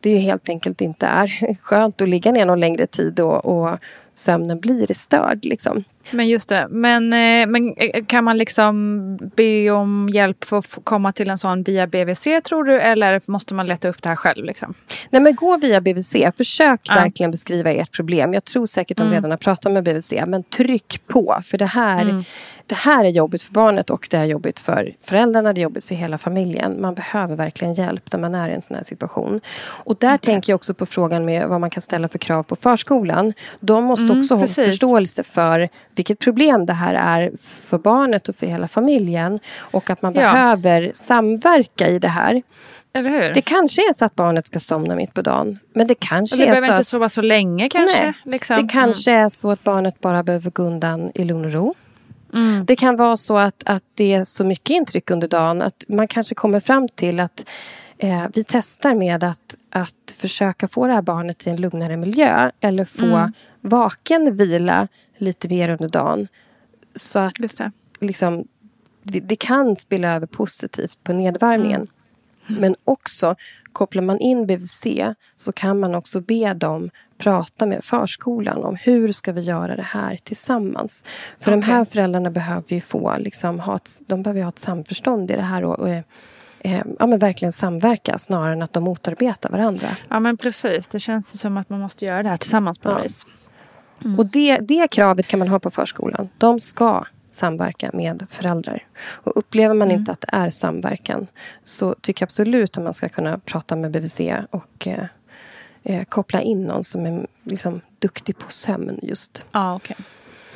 det 0.01 0.19
helt 0.19 0.49
enkelt 0.49 0.81
inte 0.81 1.07
är 1.07 1.55
skönt 1.63 2.01
att 2.01 2.09
ligga 2.09 2.33
ner 2.33 2.47
någon 2.47 2.61
längre 2.61 2.87
tid 2.87 3.21
och, 3.21 3.45
och 3.45 3.79
sömnen 4.15 4.61
blir 4.61 4.95
störd. 4.95 5.45
Liksom. 5.45 5.85
Men 6.11 6.29
just 6.29 6.49
det, 6.49 6.67
men, 6.71 7.13
eh, 7.13 7.47
men 7.47 7.75
eh, 7.77 8.05
kan 8.05 8.25
man 8.25 8.39
liksom 8.39 9.17
be 9.37 9.71
om 9.71 10.09
hjälp 10.13 10.45
för 10.45 10.59
att 10.59 10.79
komma 10.85 11.13
till 11.13 11.31
en 11.31 11.39
sån 11.39 11.63
via 11.63 11.87
BVC 11.87 12.25
tror 12.45 12.65
du? 12.65 12.81
Eller 12.81 13.21
måste 13.27 13.55
man 13.55 13.67
leta 13.67 13.89
upp 13.89 14.03
det 14.03 14.09
här 14.09 14.17
själv? 14.17 14.45
Liksom? 14.45 14.75
Nej 15.11 15.23
men 15.23 15.35
gå 15.35 15.57
via 15.57 15.81
BVC. 15.81 16.17
Försök 16.37 16.81
ja. 16.85 16.95
verkligen 16.95 17.31
beskriva 17.31 17.73
ert 17.73 17.93
problem. 17.93 18.35
Jag 18.35 18.45
tror 18.45 18.67
säkert 18.67 18.97
de 18.97 19.03
mm. 19.03 19.15
redan 19.15 19.31
har 19.31 19.39
pratat 19.39 19.73
med 19.73 19.85
BVC. 19.85 20.13
Men 20.27 20.43
tryck 20.43 21.01
på. 21.07 21.41
För 21.45 21.59
det 21.59 21.67
här 21.67 22.03
mm 22.03 22.25
det 22.69 22.75
här 22.75 23.05
är 23.05 23.09
jobbigt 23.09 23.43
för 23.43 23.53
barnet 23.53 23.91
och 23.91 24.09
det 24.11 24.17
är 24.17 24.25
jobbigt 24.25 24.59
för 24.59 24.95
föräldrarna, 25.05 25.53
det 25.53 25.61
är 25.61 25.63
jobbigt 25.63 25.85
för 25.85 25.95
hela 25.95 26.19
familjen. 26.19 26.81
Man 26.81 26.95
behöver 26.95 27.37
verkligen 27.37 27.75
hjälp 27.75 28.13
när 28.13 28.21
man 28.21 28.35
är 28.35 28.49
i 28.49 28.55
en 28.55 28.61
sån 28.61 28.77
här 28.77 28.85
situation. 28.85 29.41
Och 29.85 29.97
där 30.01 30.15
okay. 30.15 30.19
tänker 30.19 30.53
jag 30.53 30.57
också 30.57 30.75
på 30.75 30.87
frågan 30.87 31.25
med 31.25 31.49
vad 31.49 31.61
man 31.61 31.71
kan 31.71 31.83
ställa 31.83 32.09
för 32.09 32.19
krav 32.19 32.43
på 32.43 32.57
förskolan. 32.57 33.33
De 33.61 33.85
måste 33.85 34.05
mm, 34.05 34.21
också 34.21 34.39
precis. 34.39 34.57
ha 34.57 34.65
förståelse 34.65 35.23
för 35.23 35.69
vilket 35.99 36.19
problem 36.19 36.67
det 36.67 36.73
här 36.73 36.95
är 36.95 37.33
för 37.43 37.79
barnet 37.79 38.29
och 38.29 38.37
för 38.37 38.47
hela 38.47 38.69
familjen. 38.69 39.39
Och 39.61 39.91
att 39.91 40.03
man 40.03 40.15
ja. 40.15 40.21
behöver 40.21 40.91
samverka 40.95 41.89
i 41.89 41.99
det 41.99 42.09
här. 42.09 42.43
Det 43.35 43.41
kanske 43.45 43.83
är 43.89 43.93
så 43.93 44.05
att 44.05 44.15
barnet 44.15 44.47
ska 44.47 44.61
somna 44.61 44.95
mitt 44.95 45.15
på 45.15 45.23
dagen. 45.23 45.59
Men 45.73 45.87
det 45.87 45.95
kanske 45.95 46.37
det 46.37 46.43
är 46.43 46.47
behöver 46.47 46.67
så 46.67 46.73
inte 46.73 46.81
att... 46.81 46.87
sova 46.87 47.09
så 47.09 47.23
länge 47.23 47.69
kanske. 47.69 48.05
Nej, 48.05 48.15
liksom. 48.25 48.57
Det 48.57 48.69
kanske 48.73 49.11
mm. 49.11 49.25
är 49.25 49.29
så 49.29 49.51
att 49.51 49.65
barnet 49.65 50.01
bara 50.01 50.23
behöver 50.23 50.51
gå 50.51 50.63
undan 50.63 51.11
i 51.15 51.25
lugn 51.25 51.45
och 51.45 51.53
ro. 51.53 51.75
Mm. 52.35 52.65
Det 52.65 52.77
kan 52.77 52.97
vara 52.97 53.17
så 53.17 53.37
att, 53.37 53.63
att 53.67 53.83
det 53.95 54.15
är 54.15 54.25
så 54.25 54.45
mycket 54.45 54.71
intryck 54.71 55.11
under 55.11 55.29
dagen 55.29 55.63
att 55.63 55.85
man 55.89 56.09
kanske 56.09 56.35
kommer 56.35 56.61
fram 56.61 56.89
till 56.89 57.21
att 57.21 57.45
eh, 57.99 58.25
vi 58.35 58.45
testar 58.45 58.95
med 58.95 59.25
att, 59.25 59.57
att 59.71 60.15
försöka 60.19 60.69
få 60.69 60.87
det 60.87 60.95
här 60.95 61.03
barnet 61.03 61.47
i 61.47 61.51
en 61.51 61.57
lugnare 61.57 61.97
miljö 61.97 62.51
eller 62.61 62.85
få 62.85 63.05
mm. 63.05 63.33
vaken 63.61 64.37
vila 64.37 64.89
lite 65.19 65.49
mer 65.49 65.69
under 65.69 65.89
dagen. 65.89 66.29
Så 66.95 67.19
att 67.19 67.35
det. 67.35 67.73
Liksom, 68.01 68.45
det, 69.03 69.21
det, 69.21 69.37
kan 69.37 69.77
spela 69.77 70.15
över 70.15 70.27
positivt 70.27 71.05
på 71.05 71.13
nedvärmningen. 71.13 71.87
Mm. 72.49 72.61
Men 72.61 72.77
också 72.85 73.37
kopplar 73.73 74.03
man 74.03 74.19
in 74.19 74.47
BVC 74.47 74.87
så 75.37 75.53
kan 75.53 75.81
man 75.81 75.95
också 75.95 76.21
be 76.21 76.55
dem 76.55 76.91
prata 77.19 77.67
med 77.67 77.85
förskolan 77.85 78.65
om 78.65 78.77
hur 78.77 79.13
ska 79.13 79.33
vi 79.33 79.41
göra 79.41 79.77
det 79.77 79.83
här 79.83 80.17
tillsammans. 80.17 81.05
För 81.39 81.51
okay. 81.51 81.61
de 81.61 81.67
här 81.67 81.85
föräldrarna 81.85 82.31
behöver 82.31 82.75
ju 82.75 82.81
få 82.81 83.17
liksom, 83.19 83.61
ha 83.61 83.77
ett, 83.77 83.91
de 84.07 84.23
behöver 84.23 84.43
ha 84.43 84.49
ett 84.49 84.59
samförstånd 84.59 85.31
i 85.31 85.35
det 85.35 85.43
här 85.43 85.65
och, 85.65 85.79
och 85.79 85.89
eh, 85.89 86.83
ja, 86.99 87.07
men 87.07 87.19
verkligen 87.19 87.53
samverka 87.53 88.19
snarare 88.19 88.53
än 88.53 88.63
att 88.63 88.73
de 88.73 88.85
motarbetar 88.85 89.51
varandra. 89.51 89.89
Ja 90.09 90.21
men 90.21 90.37
precis, 90.37 90.89
det 90.89 91.01
känns 91.01 91.41
som 91.41 91.57
att 91.57 91.71
man 91.71 91.81
måste 91.81 92.05
göra 92.05 92.23
det 92.23 92.29
här 92.29 92.37
tillsammans 92.37 92.79
på 92.79 92.89
ja. 92.89 93.01
vis. 93.03 93.27
Mm. 94.05 94.19
Och 94.19 94.27
det, 94.27 94.57
det 94.57 94.89
kravet 94.89 95.27
kan 95.27 95.39
man 95.39 95.49
ha 95.49 95.59
på 95.59 95.71
förskolan. 95.71 96.29
De 96.39 96.61
ska 96.61 97.05
samverka 97.31 97.91
med 97.93 98.27
föräldrar. 98.31 98.83
Och 98.99 99.37
upplever 99.37 99.75
man 99.75 99.89
mm. 99.89 100.01
inte 100.01 100.13
att 100.13 100.21
det 100.21 100.29
är 100.33 100.51
samverkan 100.51 101.27
så 101.65 101.95
tycker 102.01 102.23
jag 102.23 102.27
absolut 102.27 102.79
att 102.79 102.85
man 102.85 102.95
ska 102.95 103.09
kunna 103.09 103.39
prata 103.39 103.77
med 103.77 103.91
BVC 103.91 104.21
och 104.51 104.87
eh, 104.87 105.05
eh, 105.83 106.05
koppla 106.05 106.41
in 106.41 106.65
någon 106.65 106.85
som 106.85 107.07
är 107.07 107.27
liksom, 107.45 107.81
duktig 107.99 108.39
på 108.39 108.53
sömn 108.53 108.99
just. 109.03 109.43
Ja, 109.53 109.75
okay. 109.75 109.97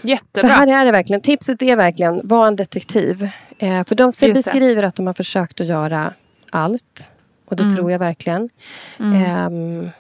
Jättebra. 0.03 0.49
För 0.49 0.57
här 0.57 0.67
är 0.67 0.85
det 0.85 0.93
verkligen, 0.93 1.21
tipset 1.21 1.63
är 1.63 1.77
verkligen, 1.77 2.21
var 2.25 2.47
en 2.47 2.57
detektiv. 2.57 3.29
Eh, 3.59 3.85
för 3.85 3.95
de 3.95 4.13
beskriver 4.35 4.83
att 4.83 4.95
de 4.95 5.07
har 5.07 5.15
försökt 5.15 5.61
att 5.61 5.67
göra 5.67 6.13
allt. 6.51 7.11
Och 7.45 7.57
det 7.57 7.63
mm. 7.63 7.75
tror 7.75 7.91
jag 7.91 7.99
verkligen. 7.99 8.51
Mm. 8.99 9.85
Eh, 9.85 9.91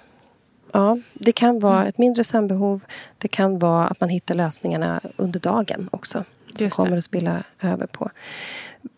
ja, 0.72 0.98
det 1.14 1.32
kan 1.32 1.58
vara 1.58 1.76
mm. 1.76 1.88
ett 1.88 1.98
mindre 1.98 2.24
sömnbehov. 2.24 2.80
Det 3.18 3.28
kan 3.28 3.58
vara 3.58 3.86
att 3.86 4.00
man 4.00 4.08
hittar 4.08 4.34
lösningarna 4.34 5.00
under 5.16 5.40
dagen 5.40 5.88
också. 5.92 6.24
Som 6.54 6.70
kommer 6.70 6.96
att 6.96 7.04
spilla 7.04 7.42
över 7.60 7.86
på 7.86 8.10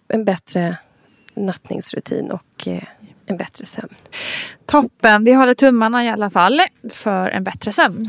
en 0.09 0.25
bättre 0.25 0.77
nattningsrutin 1.35 2.31
och 2.31 2.69
eh, 2.69 2.83
en 3.27 3.37
bättre 3.37 3.67
sömn. 3.67 3.95
Toppen, 4.67 5.25
vi 5.25 5.33
håller 5.33 5.55
tummarna 5.55 6.05
i 6.05 6.09
alla 6.09 6.31
fall 6.31 6.61
för 6.91 7.29
en 7.29 7.45
bättre 7.45 7.73
sömn. 7.73 8.09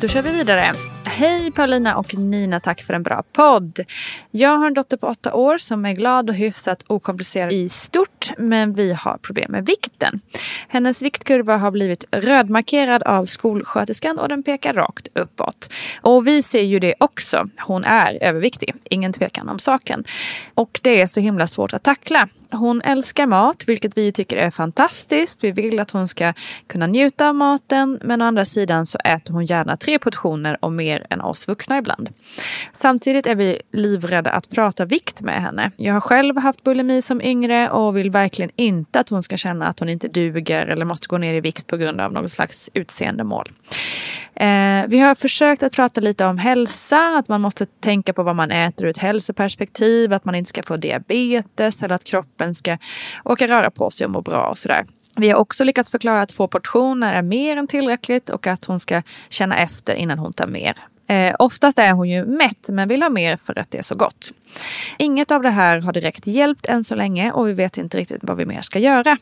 Då 0.00 0.08
kör 0.08 0.22
vi 0.22 0.30
vidare. 0.30 0.72
Hej 1.08 1.50
Paulina 1.50 1.96
och 1.96 2.14
Nina, 2.14 2.60
tack 2.60 2.82
för 2.82 2.94
en 2.94 3.02
bra 3.02 3.22
podd. 3.32 3.80
Jag 4.30 4.56
har 4.56 4.66
en 4.66 4.74
dotter 4.74 4.96
på 4.96 5.06
åtta 5.06 5.34
år 5.34 5.58
som 5.58 5.84
är 5.84 5.92
glad 5.92 6.30
och 6.30 6.34
hyfsat 6.34 6.84
okomplicerad 6.86 7.52
i 7.52 7.68
stort, 7.68 8.30
men 8.38 8.72
vi 8.72 8.92
har 8.92 9.18
problem 9.18 9.52
med 9.52 9.66
vikten. 9.66 10.20
Hennes 10.68 11.02
viktkurva 11.02 11.56
har 11.56 11.70
blivit 11.70 12.04
rödmarkerad 12.10 13.02
av 13.02 13.26
skolsköterskan 13.26 14.18
och 14.18 14.28
den 14.28 14.42
pekar 14.42 14.72
rakt 14.72 15.08
uppåt. 15.14 15.70
Och 16.02 16.26
vi 16.26 16.42
ser 16.42 16.62
ju 16.62 16.78
det 16.78 16.94
också. 17.00 17.48
Hon 17.58 17.84
är 17.84 18.18
överviktig, 18.20 18.74
ingen 18.84 19.12
tvekan 19.12 19.48
om 19.48 19.58
saken. 19.58 20.04
Och 20.54 20.80
det 20.82 21.00
är 21.00 21.06
så 21.06 21.20
himla 21.20 21.46
svårt 21.46 21.74
att 21.74 21.82
tackla. 21.82 22.28
Hon 22.50 22.82
älskar 22.82 23.26
mat, 23.26 23.64
vilket 23.66 23.96
vi 23.96 24.12
tycker 24.12 24.36
är 24.36 24.50
fantastiskt. 24.50 25.44
Vi 25.44 25.52
vill 25.52 25.80
att 25.80 25.90
hon 25.90 26.08
ska 26.08 26.32
kunna 26.66 26.86
njuta 26.86 27.28
av 27.28 27.34
maten, 27.34 27.98
men 28.02 28.22
å 28.22 28.24
andra 28.24 28.44
sidan 28.44 28.86
så 28.86 28.98
äter 28.98 29.34
hon 29.34 29.44
gärna 29.44 29.76
tre 29.76 29.98
portioner 29.98 30.58
och 30.60 30.72
mer 30.72 30.97
än 31.10 31.20
oss 31.20 31.48
vuxna 31.48 31.78
ibland. 31.78 32.10
Samtidigt 32.72 33.26
är 33.26 33.34
vi 33.34 33.62
livrädda 33.72 34.30
att 34.30 34.50
prata 34.50 34.84
vikt 34.84 35.22
med 35.22 35.42
henne. 35.42 35.70
Jag 35.76 35.94
har 35.94 36.00
själv 36.00 36.36
haft 36.36 36.64
bulimi 36.64 37.02
som 37.02 37.22
yngre 37.22 37.70
och 37.70 37.96
vill 37.96 38.10
verkligen 38.10 38.50
inte 38.56 39.00
att 39.00 39.08
hon 39.08 39.22
ska 39.22 39.36
känna 39.36 39.66
att 39.66 39.80
hon 39.80 39.88
inte 39.88 40.08
duger 40.08 40.66
eller 40.66 40.84
måste 40.84 41.08
gå 41.08 41.18
ner 41.18 41.34
i 41.34 41.40
vikt 41.40 41.66
på 41.66 41.76
grund 41.76 42.00
av 42.00 42.12
något 42.12 42.30
slags 42.30 42.70
utseendemål. 42.74 43.50
Eh, 44.34 44.86
vi 44.88 44.98
har 44.98 45.14
försökt 45.14 45.62
att 45.62 45.72
prata 45.72 46.00
lite 46.00 46.26
om 46.26 46.38
hälsa, 46.38 47.16
att 47.16 47.28
man 47.28 47.40
måste 47.40 47.66
tänka 47.66 48.12
på 48.12 48.22
vad 48.22 48.36
man 48.36 48.50
äter 48.50 48.86
ur 48.86 48.90
ett 48.90 48.98
hälsoperspektiv, 48.98 50.12
att 50.12 50.24
man 50.24 50.34
inte 50.34 50.48
ska 50.48 50.62
få 50.62 50.76
diabetes 50.76 51.82
eller 51.82 51.94
att 51.94 52.04
kroppen 52.04 52.54
ska 52.54 52.78
åka 53.24 53.48
röra 53.48 53.70
på 53.70 53.90
sig 53.90 54.04
och 54.04 54.10
må 54.10 54.20
bra 54.20 54.48
och 54.48 54.58
sådär. 54.58 54.86
Vi 55.18 55.30
har 55.30 55.38
också 55.38 55.64
lyckats 55.64 55.90
förklara 55.90 56.22
att 56.22 56.28
två 56.28 56.48
portioner 56.48 57.12
är 57.12 57.22
mer 57.22 57.56
än 57.56 57.66
tillräckligt 57.66 58.30
och 58.30 58.46
att 58.46 58.64
hon 58.64 58.80
ska 58.80 59.02
känna 59.28 59.58
efter 59.58 59.94
innan 59.94 60.18
hon 60.18 60.32
tar 60.32 60.46
mer. 60.46 60.76
Eh, 61.08 61.34
oftast 61.38 61.78
är 61.78 61.92
hon 61.92 62.08
ju 62.08 62.24
mätt 62.24 62.68
men 62.68 62.88
vill 62.88 63.02
ha 63.02 63.08
mer 63.08 63.36
för 63.36 63.58
att 63.58 63.70
det 63.70 63.78
är 63.78 63.82
så 63.82 63.94
gott. 63.94 64.32
Inget 64.98 65.30
av 65.30 65.42
det 65.42 65.50
här 65.50 65.80
har 65.80 65.92
direkt 65.92 66.26
hjälpt 66.26 66.66
än 66.66 66.84
så 66.84 66.94
länge 66.94 67.32
och 67.32 67.48
vi 67.48 67.52
vet 67.52 67.78
inte 67.78 67.98
riktigt 67.98 68.18
vad 68.22 68.36
vi 68.36 68.46
mer 68.46 68.60
ska 68.60 68.78
göra. 68.78 69.16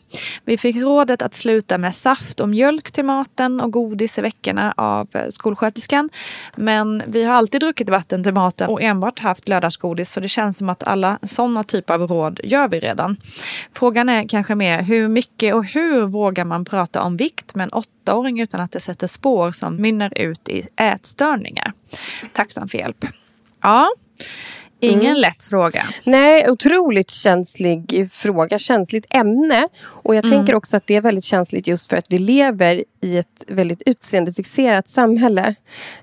Vi 0.44 0.58
fick 0.58 0.76
rådet 0.76 1.22
att 1.22 1.34
sluta 1.34 1.78
med 1.78 1.94
saft 1.94 2.40
och 2.40 2.48
mjölk 2.48 2.90
till 2.90 3.04
maten 3.04 3.60
och 3.60 3.70
godis 3.70 4.18
i 4.18 4.22
veckorna 4.22 4.74
av 4.76 5.08
eh, 5.12 5.28
skolsköterskan. 5.30 6.10
Men 6.56 7.02
vi 7.06 7.24
har 7.24 7.34
alltid 7.34 7.60
druckit 7.60 7.90
vatten 7.90 8.22
till 8.22 8.34
maten 8.34 8.68
och 8.68 8.82
enbart 8.82 9.18
haft 9.18 9.48
lördagsgodis 9.48 10.12
så 10.12 10.20
det 10.20 10.28
känns 10.28 10.58
som 10.58 10.68
att 10.68 10.82
alla 10.82 11.18
sådana 11.22 11.64
typer 11.64 11.94
av 11.94 12.00
råd 12.00 12.40
gör 12.44 12.68
vi 12.68 12.80
redan. 12.80 13.16
Frågan 13.74 14.08
är 14.08 14.28
kanske 14.28 14.54
mer 14.54 14.82
hur 14.82 15.08
mycket 15.08 15.54
och 15.54 15.64
hur 15.64 16.06
vågar 16.06 16.44
man 16.44 16.64
prata 16.64 17.02
om 17.02 17.16
vikt 17.16 17.54
med 17.54 17.64
en 17.64 17.72
åttaåring 18.06 18.40
utan 18.40 18.60
att 18.60 18.72
det 18.72 18.80
sätter 18.80 19.06
spår 19.06 19.52
som 19.52 19.76
mynnar 19.76 20.18
ut 20.18 20.48
i 20.48 20.66
ätstörningar? 20.76 21.72
Tacksam 22.32 22.68
för 22.68 22.78
hjälp. 22.78 23.04
Ja, 23.62 23.88
Ingen 24.80 25.06
mm. 25.06 25.20
lätt 25.20 25.42
fråga. 25.42 25.82
Nej, 26.04 26.50
otroligt 26.50 27.10
känslig 27.10 28.08
fråga, 28.12 28.58
känsligt 28.58 29.06
ämne. 29.10 29.68
Och 29.86 30.14
jag 30.14 30.24
mm. 30.24 30.36
tänker 30.36 30.54
också 30.54 30.76
att 30.76 30.86
det 30.86 30.96
är 30.96 31.00
väldigt 31.00 31.24
känsligt 31.24 31.66
just 31.66 31.88
för 31.88 31.96
att 31.96 32.06
vi 32.08 32.18
lever 32.18 32.84
i 33.00 33.18
ett 33.18 33.44
väldigt 33.48 33.82
utseendefixerat 33.86 34.88
samhälle. 34.88 35.54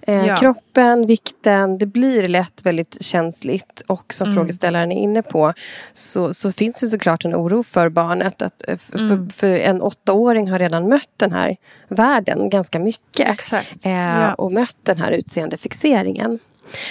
Eh, 0.02 0.28
ja. 0.28 0.36
Kroppen, 0.36 1.06
vikten, 1.06 1.78
det 1.78 1.86
blir 1.86 2.28
lätt 2.28 2.66
väldigt 2.66 2.98
känsligt. 3.04 3.84
Och 3.88 4.14
som 4.14 4.28
mm. 4.28 4.36
frågeställaren 4.36 4.92
är 4.92 5.04
inne 5.04 5.22
på 5.22 5.54
så, 5.94 6.34
så 6.34 6.52
finns 6.52 6.80
det 6.80 6.88
såklart 6.88 7.26
en 7.26 7.36
oro 7.36 7.64
för 7.64 7.90
barnet. 7.90 8.42
Att, 8.42 8.64
eh, 8.68 8.78
för, 8.78 9.00
mm. 9.00 9.30
för 9.30 9.58
en 9.58 9.82
åttaåring 9.82 10.50
har 10.50 10.60
redan 10.60 10.90
mött 10.90 11.10
den 11.18 11.32
här 11.32 11.56
världen 11.88 12.50
ganska 12.50 12.80
mycket. 12.80 13.54
Eh, 13.86 13.92
ja. 13.92 14.34
Och 14.34 14.52
mött 14.52 14.78
den 14.84 14.98
här 14.98 15.12
utseendefixeringen. 15.12 16.40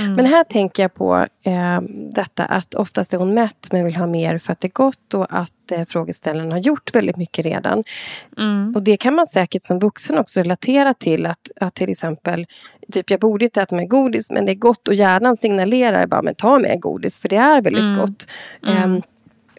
Mm. 0.00 0.14
Men 0.14 0.26
här 0.26 0.44
tänker 0.44 0.82
jag 0.82 0.94
på 0.94 1.26
eh, 1.42 1.80
detta 2.14 2.44
att 2.44 2.74
oftast 2.74 3.14
är 3.14 3.18
hon 3.18 3.34
mätt 3.34 3.68
men 3.72 3.84
vill 3.84 3.96
ha 3.96 4.06
mer 4.06 4.38
för 4.38 4.52
att 4.52 4.60
det 4.60 4.68
är 4.68 4.72
gott 4.72 5.14
och 5.14 5.26
att 5.30 5.72
eh, 5.72 5.84
frågeställaren 5.88 6.52
har 6.52 6.58
gjort 6.58 6.94
väldigt 6.94 7.16
mycket 7.16 7.44
redan. 7.44 7.84
Mm. 8.38 8.72
Och 8.76 8.82
det 8.82 8.96
kan 8.96 9.14
man 9.14 9.26
säkert 9.26 9.62
som 9.62 9.78
vuxen 9.78 10.18
också 10.18 10.40
relatera 10.40 10.94
till 10.94 11.26
att, 11.26 11.50
att 11.60 11.74
till 11.74 11.90
exempel 11.90 12.46
typ 12.92 13.10
jag 13.10 13.20
borde 13.20 13.44
inte 13.44 13.62
äta 13.62 13.76
mer 13.76 13.86
godis 13.86 14.30
men 14.30 14.46
det 14.46 14.52
är 14.52 14.56
gott 14.56 14.88
och 14.88 14.94
hjärnan 14.94 15.36
signalerar 15.36 16.06
bara 16.06 16.22
men 16.22 16.34
ta 16.34 16.58
mer 16.58 16.76
godis 16.76 17.18
för 17.18 17.28
det 17.28 17.36
är 17.36 17.62
väldigt 17.62 17.82
mm. 17.82 17.98
gott. 17.98 18.26
Eh, 18.66 18.98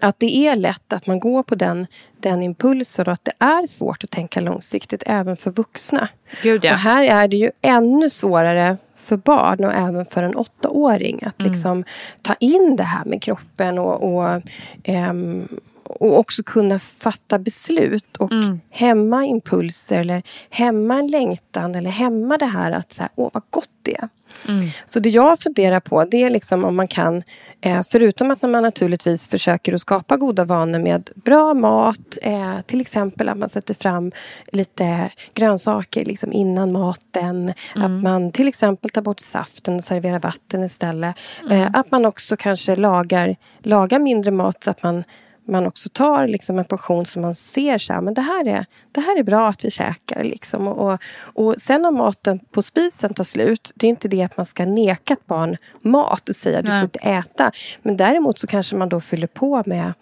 att 0.02 0.20
det 0.20 0.48
är 0.48 0.56
lätt 0.56 0.94
att 0.94 1.08
man 1.08 1.20
går 1.20 1.44
på 1.44 1.56
den, 1.56 1.88
den 2.20 2.44
impulsen 2.44 3.08
och 3.08 3.14
att 3.14 3.26
det 3.26 3.34
är 3.40 3.68
svårt 3.68 4.04
att 4.04 4.12
tänka 4.12 4.42
långsiktigt 4.42 5.04
även 5.06 5.38
för 5.38 5.52
vuxna. 5.52 6.10
Gud, 6.42 6.66
ja. 6.66 6.74
Och 6.74 6.80
här 6.80 7.04
är 7.04 7.28
det 7.28 7.38
ju 7.38 7.52
ännu 7.62 8.10
svårare 8.10 8.78
för 9.04 9.18
barn 9.18 9.64
och 9.66 9.74
även 9.74 10.06
för 10.06 10.24
en 10.24 10.36
åttaåring. 10.36 11.20
Att 11.26 11.42
Mm. 11.42 11.52
liksom 11.52 11.84
ta 12.22 12.34
in 12.40 12.76
det 12.76 12.84
här 12.84 13.06
med 13.06 13.22
kroppen 13.22 13.80
och, 13.80 14.14
och, 14.16 14.42
ehm, 14.84 15.48
och 15.84 16.20
också 16.20 16.44
kunna 16.44 16.80
fatta 16.80 17.40
beslut 17.40 18.18
och 18.18 18.32
Mm. 18.32 18.60
hämma 18.70 19.26
impulser 19.26 20.00
eller 20.00 20.24
hämma 20.50 21.00
en 21.00 21.08
längtan 21.08 21.76
eller 21.76 21.90
hämma 21.90 22.38
det 22.38 22.46
här 22.46 22.72
att 22.72 22.94
så 22.94 23.02
här, 23.02 23.12
åh 23.16 23.30
vad 23.34 23.44
gott 23.50 23.70
det 23.82 23.96
är. 23.98 24.10
Mm. 24.50 24.66
Så 24.86 25.00
det 25.00 25.10
jag 25.10 25.40
funderar 25.40 25.80
på 25.80 26.06
det 26.06 26.24
är 26.24 26.30
liksom 26.30 26.66
om 26.66 26.76
man 26.76 26.88
kan, 26.88 27.24
eh, 27.62 27.82
förutom 27.90 28.32
att 28.32 28.42
man 28.42 28.52
naturligtvis 28.52 29.28
försöker 29.28 29.74
att 29.74 29.82
skapa 29.82 30.18
goda 30.18 30.46
vanor 30.46 30.80
med 30.80 31.10
bra 31.16 31.54
mat, 31.54 32.18
eh, 32.22 32.60
till 32.66 32.82
exempel 32.82 33.30
att 33.30 33.38
man 33.38 33.50
sätter 33.50 33.74
fram 33.74 34.12
lite 34.52 35.10
grönsaker 35.34 36.06
liksom 36.06 36.34
innan 36.34 36.72
maten, 36.72 37.54
att 37.76 37.92
man 37.92 38.32
till 38.32 38.48
exempel 38.48 38.90
tar 38.90 39.02
bort 39.02 39.20
saften 39.20 39.76
och 39.76 39.84
serverar 39.84 40.20
vatten 40.20 40.64
istället. 40.64 41.16
Eh, 41.52 41.68
att 41.74 41.92
man 41.92 42.06
också 42.06 42.38
kanske 42.38 42.76
lagar, 42.76 43.36
lagar 43.60 44.00
mindre 44.00 44.32
mat 44.32 44.64
så 44.64 44.72
att 44.72 44.84
man 44.84 45.04
man 45.46 45.68
också 45.68 45.90
tar 45.90 46.28
liksom 46.28 46.60
en 46.60 46.66
portion 46.66 47.06
som 47.06 47.22
man 47.22 47.36
ser 47.36 47.78
så 47.78 47.94
här, 47.94 48.02
men 48.02 48.14
det 48.14 48.22
här 48.22 48.48
är, 48.48 48.66
det 48.92 49.02
här 49.02 49.20
är 49.20 49.24
bra 49.24 49.48
att 49.48 49.66
vi 49.66 49.72
käkar. 49.72 50.24
Liksom. 50.24 50.68
Och, 50.68 50.94
och, 50.94 51.00
och 51.34 51.62
sen 51.62 51.86
om 51.86 51.96
maten 51.96 52.40
på 52.40 52.62
spisen 52.62 53.14
tar 53.14 53.24
slut, 53.24 53.72
det 53.76 53.88
är 53.88 53.90
inte 53.90 54.08
det 54.08 54.22
att 54.22 54.38
man 54.38 54.46
ska 54.46 54.66
neka 54.66 55.14
ett 55.14 55.28
barn 55.28 55.58
mat 55.82 56.30
och 56.30 56.36
säga 56.36 56.62
du 56.62 56.70
Nej. 56.70 56.80
får 56.80 56.86
inte 56.86 57.00
äta. 57.00 57.52
Men 57.82 57.98
däremot 57.98 58.38
så 58.38 58.48
kanske 58.48 58.76
man 58.76 58.90
då 58.90 59.02
fyller 59.02 59.28
på 59.28 59.64
med 59.66 59.94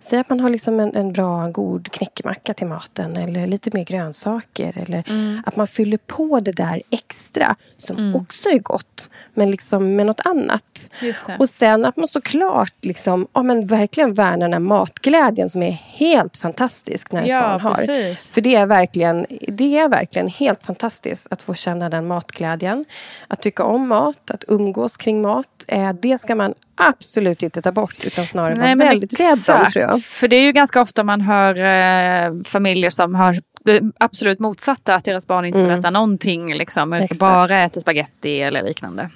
Säg 0.00 0.18
att 0.18 0.28
man 0.28 0.40
har 0.40 0.50
liksom 0.50 0.80
en, 0.80 0.96
en 0.96 1.12
bra, 1.12 1.46
god 1.46 1.92
knäckemacka 1.92 2.54
till 2.54 2.66
maten 2.66 3.16
eller 3.16 3.46
lite 3.46 3.70
mer 3.74 3.84
grönsaker. 3.84 4.78
Eller 4.78 5.04
att 5.46 5.56
man 5.56 5.66
fyller 5.66 5.98
på 5.98 6.40
det 6.40 6.52
där 6.52 6.82
extra 6.90 7.56
som 7.78 8.14
också 8.16 8.48
är 8.48 8.58
gott, 8.58 9.10
men 9.34 9.50
liksom 9.50 9.96
med 9.96 10.06
något 10.06 10.20
annat. 10.26 10.90
Och 11.38 11.50
sen 11.50 11.84
att 11.84 11.96
man 11.96 12.08
såklart 12.08 12.74
liksom, 12.84 13.26
ja, 13.32 13.42
men 13.42 13.66
verkligen 13.66 14.14
värnar 14.14 14.38
den 14.38 14.52
här 14.52 14.60
matglädjen 14.60 15.50
som 15.50 15.62
är 15.62 15.70
helt 15.72 16.36
fantastisk 16.36 17.12
när 17.12 17.22
ett 17.22 17.28
Ja, 17.28 17.40
barn 17.40 17.60
har. 17.60 17.74
precis. 17.74 18.28
För 18.28 18.40
det 18.40 18.54
är, 18.54 18.66
verkligen, 18.66 19.26
det 19.48 19.78
är 19.78 19.88
verkligen 19.88 20.28
helt 20.28 20.64
fantastiskt 20.64 21.26
att 21.32 21.42
få 21.42 21.54
känna 21.54 21.88
den 21.90 22.06
matglädjen. 22.06 22.84
Att 23.28 23.42
tycka 23.42 23.64
om 23.64 23.88
mat, 23.88 24.30
att 24.30 24.44
umgås 24.48 24.96
kring 24.96 25.22
mat. 25.22 25.64
Eh, 25.68 25.92
det 25.92 26.20
ska 26.20 26.34
man 26.34 26.54
absolut 26.80 27.42
inte 27.42 27.62
ta 27.62 27.72
bort 27.72 27.96
utan 28.04 28.26
snarare 28.26 28.54
vara 28.54 28.66
men 28.66 28.78
väldigt 28.78 29.20
rädd 29.20 29.26
om 29.26 29.32
exakt. 29.32 29.72
tror 29.72 29.84
jag. 29.84 30.02
För 30.02 30.28
det 30.28 30.36
är 30.36 30.42
ju 30.42 30.52
ganska 30.52 30.80
ofta 30.80 31.04
man 31.04 31.20
hör 31.20 31.56
eh, 31.56 32.32
familjer 32.44 32.90
som 32.90 33.14
har 33.14 33.36
det 33.64 33.82
absolut 33.98 34.38
motsatta, 34.38 34.94
att 34.94 35.04
deras 35.04 35.26
barn 35.26 35.44
inte 35.44 35.62
vill 35.62 35.70
äta 35.70 35.90
någonting. 35.90 36.54
Liksom, 36.54 36.92
Exakt. 36.92 37.20
bara 37.20 37.60
äter 37.60 37.80
spaghetti 37.80 38.40
eller 38.40 38.62
liknande. 38.62 39.10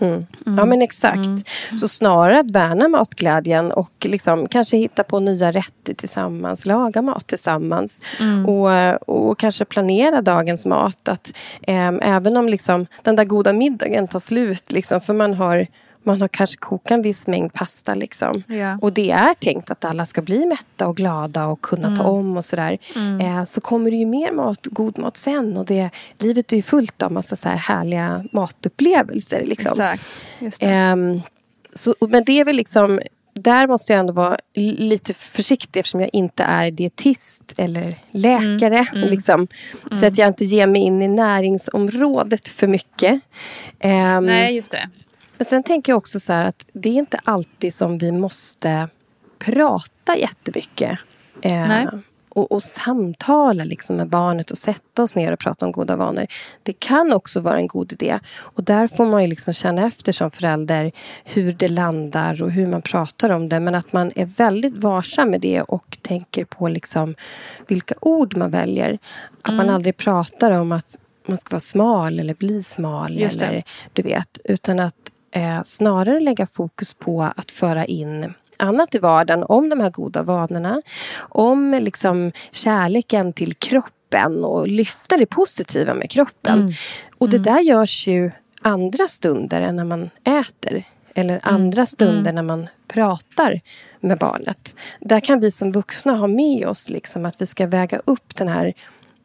Mm. 0.00 0.26
Ja 0.44 0.64
men 0.64 0.82
exakt. 0.82 1.48
Så 1.80 1.88
snarare 1.88 2.40
att 2.40 2.50
värna 2.50 2.88
matglädjen 2.88 3.72
och 3.72 3.92
liksom 4.00 4.48
kanske 4.48 4.76
hitta 4.76 5.04
på 5.04 5.20
nya 5.20 5.52
rätter 5.52 5.94
tillsammans. 5.94 6.66
Laga 6.66 7.02
mat 7.02 7.26
tillsammans. 7.26 8.00
Och, 8.46 9.08
och 9.08 9.38
kanske 9.38 9.64
planera 9.64 10.22
dagens 10.22 10.66
mat. 10.66 11.08
Att, 11.08 11.32
ehm, 11.62 12.00
även 12.02 12.36
om 12.36 12.48
liksom, 12.48 12.86
den 13.02 13.16
där 13.16 13.24
goda 13.24 13.52
middagen 13.52 14.08
tar 14.08 14.18
slut. 14.18 14.72
Liksom, 14.72 15.00
för 15.00 15.14
man 15.14 15.34
har, 15.34 15.66
man 16.02 16.20
har 16.20 16.28
kanske 16.28 16.56
kokat 16.56 16.90
en 16.90 17.02
viss 17.02 17.26
mängd 17.26 17.52
pasta. 17.52 17.94
Liksom. 17.94 18.42
Ja. 18.46 18.78
Och 18.82 18.92
det 18.92 19.10
är 19.10 19.34
tänkt 19.34 19.70
att 19.70 19.84
alla 19.84 20.06
ska 20.06 20.22
bli 20.22 20.46
mätta 20.46 20.88
och 20.88 20.96
glada 20.96 21.46
och 21.46 21.60
kunna 21.60 21.96
ta 21.96 22.02
om 22.04 22.36
och 22.36 22.44
sådär. 22.44 22.78
Eh, 23.20 23.44
så 23.44 23.60
kommer 23.60 23.90
det 23.90 23.96
ju 23.96 24.06
mer 24.06 24.32
mat, 24.32 24.66
god 24.66 24.98
mat 24.98 25.16
sen. 25.16 25.56
Och 25.56 25.64
det, 25.66 25.90
livet 26.18 26.52
är 26.52 26.56
ju 26.56 26.62
fullt 26.62 27.02
av 27.02 27.12
massa 27.12 27.36
så 27.36 27.48
här 27.48 27.56
härliga 27.56 28.24
matupplevelser. 28.32 29.44
Liksom. 29.46 29.72
Exakt. 29.72 30.02
Just. 30.38 30.58
Ehm, 30.62 31.20
så, 31.74 31.94
men 32.08 32.24
det 32.24 32.40
är 32.40 32.44
väl 32.44 32.56
liksom... 32.56 33.00
Där 33.32 33.66
måste 33.66 33.92
jag 33.92 34.00
ändå 34.00 34.12
vara 34.12 34.36
li- 34.54 34.76
lite 34.76 35.14
försiktig 35.14 35.80
eftersom 35.80 36.00
jag 36.00 36.10
inte 36.12 36.42
är 36.42 36.70
dietist 36.70 37.42
eller 37.56 37.96
läkare. 38.10 38.86
Liksom, 38.92 39.48
Så 40.00 40.06
att 40.06 40.18
jag 40.18 40.28
inte 40.28 40.44
ger 40.44 40.66
mig 40.66 40.82
in 40.82 41.02
i 41.02 41.08
näringsområdet 41.08 42.48
för 42.48 42.66
mycket. 42.66 43.20
Ehm, 43.78 44.26
Nej, 44.26 44.56
just 44.56 44.70
det. 44.70 44.90
Men 45.40 45.44
sen 45.44 45.62
tänker 45.62 45.92
jag 45.92 45.96
också 45.96 46.20
så 46.20 46.32
att 46.32 46.66
det 46.72 46.88
är 46.88 46.94
inte 46.94 47.20
alltid 47.24 47.74
som 47.74 47.98
vi 47.98 48.12
måste 48.12 48.88
prata 49.38 50.16
jättemycket. 50.16 50.98
Eh, 51.42 51.68
Nej. 51.68 51.86
och, 52.28 52.52
och 52.52 52.62
samtala 52.62 53.64
liksom 53.64 53.96
med 53.96 54.08
barnet 54.08 54.50
och 54.50 54.58
sätta 54.58 55.02
oss 55.02 55.16
ner 55.16 55.32
och 55.32 55.38
prata 55.38 55.66
om 55.66 55.72
goda 55.72 55.96
vanor. 55.96 56.26
Det 56.62 56.72
kan 56.72 57.12
också 57.12 57.40
vara 57.40 57.56
en 57.56 57.66
god 57.66 57.92
idé. 57.92 58.18
Och 58.38 58.64
där 58.64 58.88
får 58.88 59.06
man 59.06 59.22
ju 59.22 59.28
liksom 59.28 59.54
känna 59.54 59.86
efter 59.86 60.12
som 60.12 60.30
förälder 60.30 60.92
hur 61.24 61.52
det 61.52 61.68
landar 61.68 62.42
och 62.42 62.50
hur 62.50 62.66
man 62.66 62.82
pratar 62.82 63.30
om 63.30 63.48
det. 63.48 63.60
Men 63.60 63.74
att 63.74 63.92
man 63.92 64.12
är 64.14 64.26
väldigt 64.26 64.76
varsam 64.76 65.30
med 65.30 65.40
det 65.40 65.62
och 65.62 65.98
tänker 66.02 66.44
på 66.44 66.68
liksom 66.68 67.14
vilka 67.66 67.94
ord 68.00 68.36
man 68.36 68.50
väljer. 68.50 68.98
Att 69.42 69.54
man 69.54 69.70
aldrig 69.70 69.96
pratar 69.96 70.50
om 70.50 70.72
att 70.72 70.98
man 71.26 71.38
ska 71.38 71.50
vara 71.50 71.60
smal 71.60 72.20
eller 72.20 72.34
bli 72.34 72.62
smal. 72.62 73.18
Eller 73.18 73.64
du 73.92 74.02
vet. 74.02 74.38
Utan 74.44 74.78
att 74.78 74.94
eh, 75.32 75.62
snarare 75.64 76.20
lägga 76.20 76.46
fokus 76.46 76.94
på 76.94 77.22
att 77.36 77.50
föra 77.50 77.84
in 77.84 78.34
annat 78.56 78.94
i 78.94 78.98
vardagen 78.98 79.44
om 79.48 79.68
de 79.68 79.80
här 79.80 79.90
goda 79.90 80.22
vanorna. 80.22 80.82
Om 81.18 81.78
liksom 81.80 82.32
kärleken 82.50 83.32
till 83.32 83.54
kroppen 83.54 84.44
och 84.44 84.68
lyfta 84.68 85.16
det 85.16 85.26
positiva 85.26 85.94
med 85.94 86.10
kroppen. 86.10 86.72
Och 87.18 87.30
det 87.30 87.38
där 87.38 87.60
görs 87.60 88.06
ju 88.06 88.30
andra 88.62 89.08
stunder 89.08 89.60
än 89.60 89.76
när 89.76 89.84
man 89.84 90.10
äter. 90.24 90.84
Eller 91.14 91.40
andra 91.42 91.86
stunder 91.86 92.32
när 92.32 92.42
man 92.42 92.68
pratar 92.88 93.60
med 94.00 94.18
barnet. 94.18 94.76
Där 95.00 95.20
kan 95.20 95.40
vi 95.40 95.50
som 95.50 95.72
vuxna 95.72 96.12
ha 96.12 96.26
med 96.26 96.66
oss 96.66 96.88
liksom 96.88 97.24
att 97.24 97.42
vi 97.42 97.46
ska 97.46 97.66
väga 97.66 98.00
upp 98.04 98.36
den 98.36 98.48
här 98.48 98.72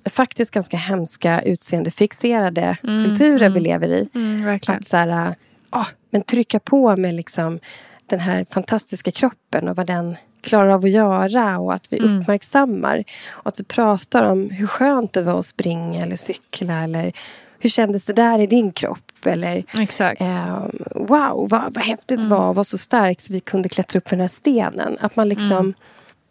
faktiskt 0.10 0.54
ganska 0.54 0.78
hemska 0.78 1.42
utseendefixerade 1.42 2.78
kulturen 2.82 3.54
vi 3.54 3.60
lever 3.60 3.88
i. 3.88 4.10
Mm. 4.16 4.60
Att 4.68 4.88
så 4.88 4.98
här, 4.98 5.36
ah, 5.76 5.88
men 6.10 6.22
trycka 6.22 6.60
på 6.60 6.96
med 6.98 7.14
liksom 7.14 7.60
den 8.06 8.20
här 8.20 8.46
fantastiska 8.50 9.12
kroppen 9.12 9.68
och 9.68 9.76
vad 9.76 9.88
den 9.88 10.16
klarar 10.42 10.70
av 10.70 10.84
att 10.86 10.92
göra 10.92 11.60
och 11.60 11.74
att 11.74 11.94
vi 11.94 11.98
Mm. 12.00 12.20
uppmärksammar 12.20 13.04
och 13.32 13.48
att 13.48 13.60
vi 13.60 13.64
pratar 13.64 14.24
om 14.24 14.50
hur 14.50 14.68
skönt 14.68 15.14
det 15.14 15.22
var 15.22 15.40
att 15.40 15.46
springa 15.46 16.02
eller 16.02 16.16
cykla 16.16 16.84
eller 16.84 17.12
hur 17.60 17.70
kändes 17.70 18.06
det 18.06 18.14
där 18.14 18.40
i 18.40 18.48
din 18.48 18.72
kropp 18.72 19.26
eller 19.26 19.64
Exakt. 19.80 20.22
eh, 20.22 20.66
wow, 20.96 21.48
vad, 21.50 21.74
vad 21.74 21.84
häftigt 21.84 22.22
det 22.22 22.28
var 22.28 22.54
var 22.54 22.64
så 22.64 22.78
stark 22.78 23.22
så 23.22 23.34
vi 23.34 23.40
kunde 23.40 23.70
klättra 23.70 23.98
upp 23.98 24.10
för 24.10 24.16
den 24.16 24.22
här 24.22 24.28
stenen. 24.28 24.98
Att 25.02 25.16
man 25.16 25.30
liksom 25.30 25.74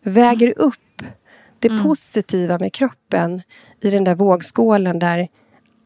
väger 0.03 0.55
upp 0.59 1.03
det 1.59 1.69
positiva 1.83 2.59
med 2.59 2.73
kroppen 2.73 3.43
i 3.81 3.91
den 3.91 4.05
där 4.05 4.15
vågskålen 4.15 4.99
där 4.99 5.29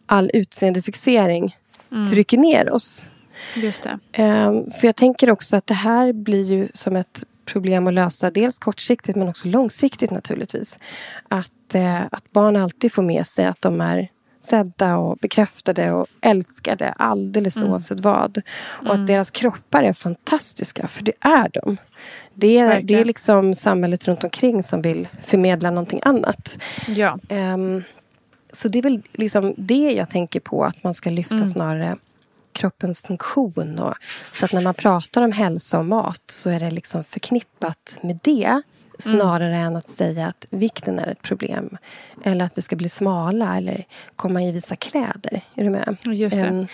all 0.06 0.30
utseendefixering 0.34 1.54
trycker 2.10 2.38
ner 2.38 2.70
oss. 2.72 3.06
Just 3.56 3.82
det. 3.82 3.98
Ehm, 4.12 4.70
för 4.70 4.86
jag 4.88 4.96
tänker 4.96 5.30
också 5.30 5.56
att 5.56 5.66
det 5.66 5.74
här 5.74 6.12
blir 6.12 6.42
ju 6.42 6.68
som 6.74 6.96
ett 6.96 7.24
problem 7.44 7.86
att 7.86 7.94
lösa. 7.94 8.30
Dels 8.30 8.58
kortsiktigt 8.58 9.16
men 9.16 9.28
också 9.28 9.48
långsiktigt 9.48 10.10
naturligtvis. 10.10 10.78
Att, 11.28 11.74
eh, 11.74 12.02
att 12.10 12.32
barn 12.32 12.56
alltid 12.56 12.92
får 12.92 13.02
med 13.02 13.26
sig 13.26 13.46
att 13.46 13.62
de 13.62 13.80
är 13.80 14.08
sedda 14.40 14.96
och 14.96 15.16
bekräftade 15.16 15.92
och 15.92 16.06
älskade 16.20 16.88
alldeles 16.88 17.62
oavsett 17.62 18.00
vad. 18.00 18.42
Och 18.58 18.94
att 18.94 19.06
deras 19.06 19.30
kroppar 19.30 19.82
är 19.82 19.92
fantastiska, 19.92 20.88
för 20.88 21.04
det 21.04 21.12
är 21.20 21.50
de. 21.52 21.76
Det 22.34 22.58
är, 22.58 22.82
det 22.82 22.94
är 22.94 23.04
liksom 23.04 23.54
samhället 23.54 24.08
runt 24.08 24.24
omkring 24.24 24.62
som 24.62 24.82
vill 24.82 25.08
förmedla 25.22 25.70
någonting 25.70 26.00
annat. 26.02 26.58
Ja. 26.88 27.18
Ehm, 27.28 27.82
så 28.52 28.68
det 28.68 28.78
är 28.78 28.82
väl 28.82 29.02
liksom 29.12 29.54
det 29.56 29.92
jag 29.92 30.10
tänker 30.10 30.40
på, 30.40 30.64
att 30.64 30.84
man 30.84 30.94
ska 30.94 31.10
lyfta 31.10 31.34
Mm. 31.34 31.48
snarare 31.48 31.96
kroppens 32.58 33.00
funktion. 33.00 33.78
Och, 33.78 33.94
så 34.32 34.44
att 34.44 34.52
när 34.52 34.60
man 34.60 34.74
pratar 34.74 35.22
om 35.22 35.32
hälsa 35.32 35.78
och 35.78 35.84
mat 35.84 36.22
så 36.26 36.50
är 36.50 36.60
det 36.60 36.70
liksom 36.70 37.04
förknippat 37.04 37.98
med 38.02 38.18
det 38.22 38.62
snarare 38.98 39.56
än 39.56 39.76
att 39.76 39.90
säga 39.90 40.26
att 40.26 40.46
vikten 40.50 40.98
är 40.98 41.06
ett 41.06 41.22
problem. 41.22 41.76
Eller 42.24 42.44
att 42.44 42.58
vi 42.58 42.62
ska 42.62 42.76
bli 42.76 42.88
smala 42.88 43.56
eller 43.56 43.84
komma 44.16 44.42
i 44.42 44.52
vissa 44.52 44.76
kläder. 44.76 45.40
Är 45.54 45.64
du 45.64 45.70
med? 45.70 45.96
Just 46.04 46.36
det. 46.36 46.46
Ehm, 46.46 46.66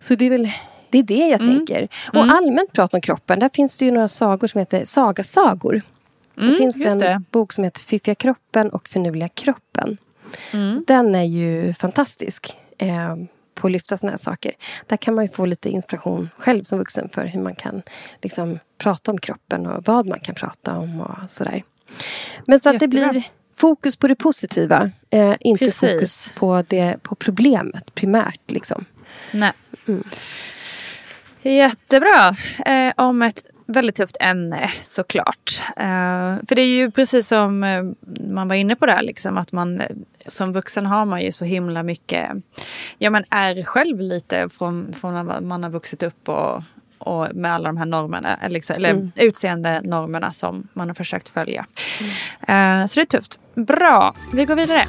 så 0.00 0.14
det 0.14 0.26
är 0.26 0.30
väl 0.30 0.48
det, 0.90 0.98
är 0.98 1.02
det 1.02 1.28
jag 1.28 1.40
tänker. 1.40 1.88
Och 2.12 2.24
allmänt 2.24 2.72
prat 2.72 2.94
om 2.94 3.00
kroppen. 3.00 3.38
Där 3.38 3.50
finns 3.54 3.76
det 3.76 3.84
ju 3.84 3.90
några 3.90 4.08
sagor 4.08 4.48
som 4.48 4.58
heter 4.58 4.84
sagasagor. 4.84 5.82
Mm, 6.38 6.50
det 6.50 6.56
finns 6.56 6.84
en 6.84 6.98
det. 6.98 7.22
bok 7.30 7.52
som 7.52 7.64
heter 7.64 7.80
Fiffiga 7.80 8.14
kroppen 8.14 8.70
och 8.70 8.88
Finurliga 8.88 9.28
kroppen. 9.28 9.96
Mm. 10.52 10.84
Den 10.86 11.14
är 11.14 11.24
ju 11.24 11.74
fantastisk 11.74 12.56
eh, 12.78 13.16
på 13.56 13.66
att 13.66 13.72
lyfta 13.72 13.96
såna 13.96 14.12
här 14.12 14.18
saker. 14.18 14.52
Där 14.86 14.96
kan 14.96 15.14
man 15.14 15.24
ju 15.24 15.30
få 15.30 15.46
lite 15.46 15.70
inspiration 15.70 16.28
själv 16.38 16.62
som 16.62 16.78
vuxen 16.78 17.08
för 17.08 17.24
hur 17.24 17.40
man 17.40 17.54
kan 17.54 17.82
liksom, 18.22 18.58
prata 18.78 19.10
om 19.10 19.18
kroppen 19.18 19.66
och 19.66 19.84
vad 19.86 20.06
man 20.06 20.20
kan 20.20 20.34
prata 20.34 20.78
om 20.78 21.00
och 21.00 21.30
sådär. 21.30 21.64
Men 22.46 22.60
så 22.60 22.68
att 22.68 22.78
det 22.78 22.84
Jättebra. 22.84 23.08
blir 23.08 23.24
fokus 23.56 23.96
på 23.96 24.08
det 24.08 24.14
positiva. 24.14 24.90
Eh, 25.10 25.34
inte 25.40 25.64
Precis. 25.64 25.80
fokus 25.80 26.32
på, 26.38 26.62
det, 26.68 26.96
på 27.02 27.14
problemet 27.14 27.94
primärt. 27.94 28.50
Liksom. 28.50 28.84
Nej. 29.32 29.52
Mm. 29.88 30.04
Jättebra. 31.42 32.34
Eh, 32.66 32.92
om 32.96 33.22
ett 33.22 33.44
väldigt 33.66 33.96
tufft 33.96 34.16
ämne 34.20 34.70
såklart. 34.80 35.62
Eh, 35.76 36.34
för 36.48 36.54
det 36.54 36.62
är 36.62 36.76
ju 36.76 36.90
precis 36.90 37.28
som 37.28 37.64
eh, 37.64 37.82
man 38.30 38.48
var 38.48 38.56
inne 38.56 38.76
på 38.76 38.86
där, 38.86 39.02
liksom, 39.02 39.38
att 39.38 39.52
man 39.52 39.80
eh, 39.80 39.86
som 40.26 40.52
vuxen 40.52 40.86
har 40.86 41.04
man 41.04 41.22
ju 41.22 41.32
så 41.32 41.44
himla 41.44 41.82
mycket, 41.82 42.30
ja 42.98 43.10
men 43.10 43.24
är 43.30 43.62
själv 43.62 44.00
lite 44.00 44.48
från, 44.48 44.92
från 45.00 45.14
när 45.14 45.40
man 45.40 45.62
har 45.62 45.70
vuxit 45.70 46.02
upp 46.02 46.28
och, 46.28 46.62
och 46.98 47.28
med 47.34 47.52
alla 47.52 47.68
de 47.68 47.76
här 47.76 47.86
normerna, 47.86 48.38
liksom, 48.48 48.76
eller 48.76 48.90
mm. 48.90 49.12
utseende 49.16 49.80
normerna 49.84 50.32
som 50.32 50.68
man 50.72 50.88
har 50.88 50.94
försökt 50.94 51.28
följa. 51.28 51.66
Mm. 52.00 52.80
Uh, 52.82 52.86
så 52.86 53.00
det 53.00 53.02
är 53.02 53.18
tufft. 53.18 53.40
Bra, 53.54 54.14
vi 54.32 54.44
går 54.44 54.56
vidare. 54.56 54.82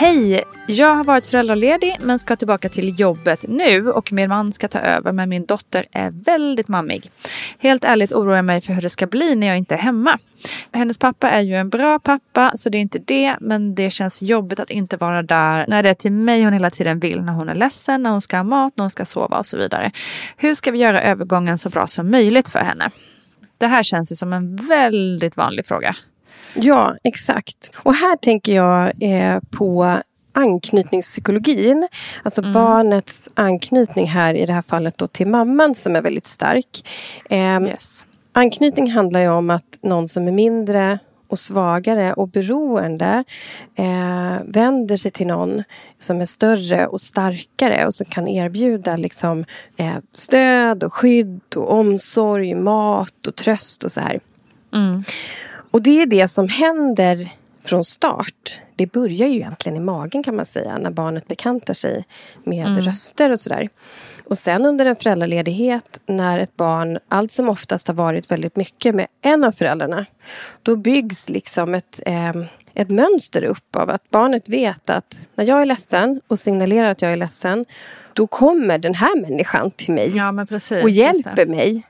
Hej! 0.00 0.42
Jag 0.66 0.94
har 0.94 1.04
varit 1.04 1.26
föräldraledig 1.26 1.96
men 2.00 2.18
ska 2.18 2.36
tillbaka 2.36 2.68
till 2.68 3.00
jobbet 3.00 3.44
nu 3.48 3.90
och 3.90 4.12
min 4.12 4.28
man 4.28 4.52
ska 4.52 4.68
ta 4.68 4.78
över 4.78 5.12
men 5.12 5.28
min 5.28 5.46
dotter 5.46 5.86
är 5.92 6.10
väldigt 6.10 6.68
mammig. 6.68 7.10
Helt 7.58 7.84
ärligt 7.84 8.12
oroar 8.12 8.36
jag 8.36 8.44
mig 8.44 8.60
för 8.60 8.72
hur 8.72 8.82
det 8.82 8.90
ska 8.90 9.06
bli 9.06 9.34
när 9.34 9.46
jag 9.46 9.58
inte 9.58 9.74
är 9.74 9.78
hemma. 9.78 10.18
Hennes 10.72 10.98
pappa 10.98 11.30
är 11.30 11.40
ju 11.40 11.56
en 11.56 11.68
bra 11.68 11.98
pappa 11.98 12.52
så 12.54 12.68
det 12.68 12.78
är 12.78 12.80
inte 12.80 12.98
det 12.98 13.36
men 13.40 13.74
det 13.74 13.90
känns 13.90 14.22
jobbigt 14.22 14.60
att 14.60 14.70
inte 14.70 14.96
vara 14.96 15.22
där 15.22 15.64
när 15.68 15.82
det 15.82 15.90
är 15.90 15.94
till 15.94 16.12
mig 16.12 16.44
hon 16.44 16.52
hela 16.52 16.70
tiden 16.70 17.00
vill 17.00 17.22
när 17.22 17.32
hon 17.32 17.48
är 17.48 17.54
ledsen, 17.54 18.02
när 18.02 18.10
hon 18.10 18.22
ska 18.22 18.36
ha 18.36 18.44
mat, 18.44 18.72
när 18.76 18.82
hon 18.82 18.90
ska 18.90 19.04
sova 19.04 19.38
och 19.38 19.46
så 19.46 19.56
vidare. 19.56 19.92
Hur 20.36 20.54
ska 20.54 20.70
vi 20.70 20.78
göra 20.78 21.02
övergången 21.02 21.58
så 21.58 21.68
bra 21.68 21.86
som 21.86 22.10
möjligt 22.10 22.48
för 22.48 22.60
henne? 22.60 22.90
Det 23.58 23.66
här 23.66 23.82
känns 23.82 24.12
ju 24.12 24.16
som 24.16 24.32
en 24.32 24.56
väldigt 24.56 25.36
vanlig 25.36 25.66
fråga. 25.66 25.96
Ja, 26.54 26.96
exakt. 27.04 27.72
Och 27.76 27.94
här 27.94 28.16
tänker 28.16 28.54
jag 28.54 28.92
eh, 29.02 29.40
på 29.50 30.00
anknytningspsykologin. 30.32 31.88
Alltså 32.22 32.40
mm. 32.40 32.52
barnets 32.52 33.28
anknytning 33.34 34.06
här 34.06 34.34
i 34.34 34.46
det 34.46 34.52
här 34.52 34.62
fallet 34.62 34.98
då 34.98 35.06
till 35.06 35.26
mamman 35.26 35.74
som 35.74 35.96
är 35.96 36.02
väldigt 36.02 36.26
stark. 36.26 36.88
Eh, 37.30 37.62
yes. 37.62 38.04
Anknytning 38.32 38.90
handlar 38.90 39.20
ju 39.20 39.28
om 39.28 39.50
att 39.50 39.78
någon 39.82 40.08
som 40.08 40.28
är 40.28 40.32
mindre 40.32 40.98
och 41.28 41.38
svagare 41.38 42.12
och 42.12 42.28
beroende 42.28 43.24
eh, 43.74 44.38
vänder 44.44 44.96
sig 44.96 45.10
till 45.10 45.26
någon 45.26 45.62
som 45.98 46.20
är 46.20 46.24
större 46.24 46.86
och 46.86 47.00
starkare 47.00 47.86
och 47.86 47.94
som 47.94 48.06
kan 48.06 48.28
erbjuda 48.28 48.96
liksom, 48.96 49.44
eh, 49.76 49.96
stöd 50.12 50.84
och 50.84 50.92
skydd 50.92 51.40
och 51.56 51.72
omsorg, 51.72 52.54
mat 52.54 53.26
och 53.26 53.36
tröst 53.36 53.84
och 53.84 53.92
så 53.92 54.00
här. 54.00 54.20
Mm. 54.72 55.02
Och 55.70 55.82
det 55.82 56.02
är 56.02 56.06
det 56.06 56.28
som 56.28 56.48
händer 56.48 57.28
från 57.64 57.84
start. 57.84 58.60
Det 58.76 58.86
börjar 58.86 59.28
ju 59.28 59.34
egentligen 59.34 59.76
i 59.76 59.80
magen 59.80 60.22
kan 60.22 60.36
man 60.36 60.46
säga 60.46 60.78
när 60.78 60.90
barnet 60.90 61.28
bekantar 61.28 61.74
sig 61.74 62.04
med 62.44 62.66
mm. 62.66 62.80
röster 62.80 63.32
och 63.32 63.40
sådär. 63.40 63.68
Och 64.24 64.38
sen 64.38 64.66
under 64.66 64.86
en 64.86 64.96
föräldraledighet 64.96 66.00
när 66.06 66.38
ett 66.38 66.56
barn 66.56 66.98
allt 67.08 67.32
som 67.32 67.48
oftast 67.48 67.88
har 67.88 67.94
varit 67.94 68.30
väldigt 68.30 68.56
mycket 68.56 68.94
med 68.94 69.06
en 69.22 69.44
av 69.44 69.52
föräldrarna. 69.52 70.06
Då 70.62 70.76
byggs 70.76 71.28
liksom 71.28 71.74
ett, 71.74 72.00
eh, 72.06 72.32
ett 72.74 72.90
mönster 72.90 73.44
upp 73.44 73.76
av 73.76 73.90
att 73.90 74.10
barnet 74.10 74.48
vet 74.48 74.90
att 74.90 75.18
när 75.34 75.44
jag 75.44 75.62
är 75.62 75.66
ledsen 75.66 76.20
och 76.28 76.38
signalerar 76.38 76.90
att 76.90 77.02
jag 77.02 77.12
är 77.12 77.16
ledsen 77.16 77.64
då 78.12 78.26
kommer 78.26 78.78
den 78.78 78.94
här 78.94 79.20
människan 79.20 79.70
till 79.70 79.94
mig 79.94 80.16
ja, 80.16 80.46
precis, 80.48 80.82
och 80.82 80.90
hjälper 80.90 81.46
mig. 81.46 81.82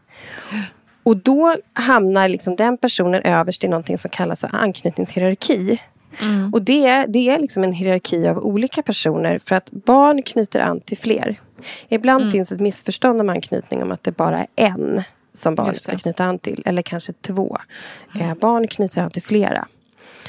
Och 1.03 1.17
då 1.17 1.57
hamnar 1.73 2.29
liksom 2.29 2.57
den 2.57 2.77
personen 2.77 3.23
överst 3.23 3.65
i 3.65 3.69
någonting 3.69 3.99
som 3.99 4.11
kallas 4.11 4.41
för 4.41 4.55
anknytningshierarki. 4.55 5.81
Mm. 6.23 6.55
Och 6.55 6.63
det, 6.63 7.07
det 7.09 7.29
är 7.29 7.39
liksom 7.39 7.65
en 7.65 7.73
hierarki 7.73 8.29
av 8.29 8.39
olika 8.39 8.83
personer 8.83 9.39
för 9.39 9.55
att 9.55 9.71
barn 9.71 10.23
knyter 10.23 10.61
an 10.61 10.81
till 10.81 10.99
fler. 10.99 11.37
Ibland 11.89 12.23
mm. 12.23 12.33
finns 12.33 12.53
ett 12.53 12.61
missförstånd 12.61 13.21
om 13.21 13.29
anknytning 13.29 13.83
om 13.83 13.93
att 13.93 14.05
det 14.05 14.13
bara 14.13 14.39
är 14.39 14.47
en 14.57 15.03
som 15.35 15.55
barnet 15.55 15.83
ska 15.83 15.99
knyta 15.99 16.25
an 16.25 16.39
till. 16.39 16.63
Eller 16.67 16.83
kanske 16.83 17.13
två. 17.13 17.59
Mm. 18.15 18.31
Eh, 18.31 18.37
barn 18.37 18.69
knyter 18.69 19.01
an 19.03 19.11
till 19.11 19.23
flera. 19.23 19.67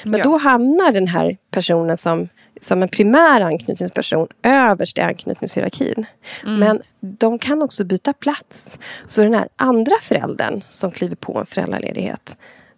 Men 0.04 0.18
ja. 0.18 0.24
då 0.24 0.38
hamnar 0.38 0.92
den 0.92 1.08
här 1.08 1.38
personen 1.52 1.98
som 1.98 2.30
som 2.62 2.84
en 2.84 2.90
primär 2.90 3.42
anknytningsperson 3.42 4.28
överst 4.44 4.98
i 4.98 5.02
anknytningshierarkin. 5.02 6.06
Mm. 6.44 6.60
Men 6.60 6.82
de 7.00 7.40
kan 7.40 7.62
också 7.62 7.84
byta 7.84 8.14
plats. 8.14 8.78
Så 9.06 9.24
den 9.24 9.34
här 9.34 9.48
andra 9.56 9.96
föräldern 10.02 10.62
som 10.70 10.92
kliver 10.92 11.16
på 11.16 11.40
en 11.40 11.46
föräldraledighet 11.46 12.36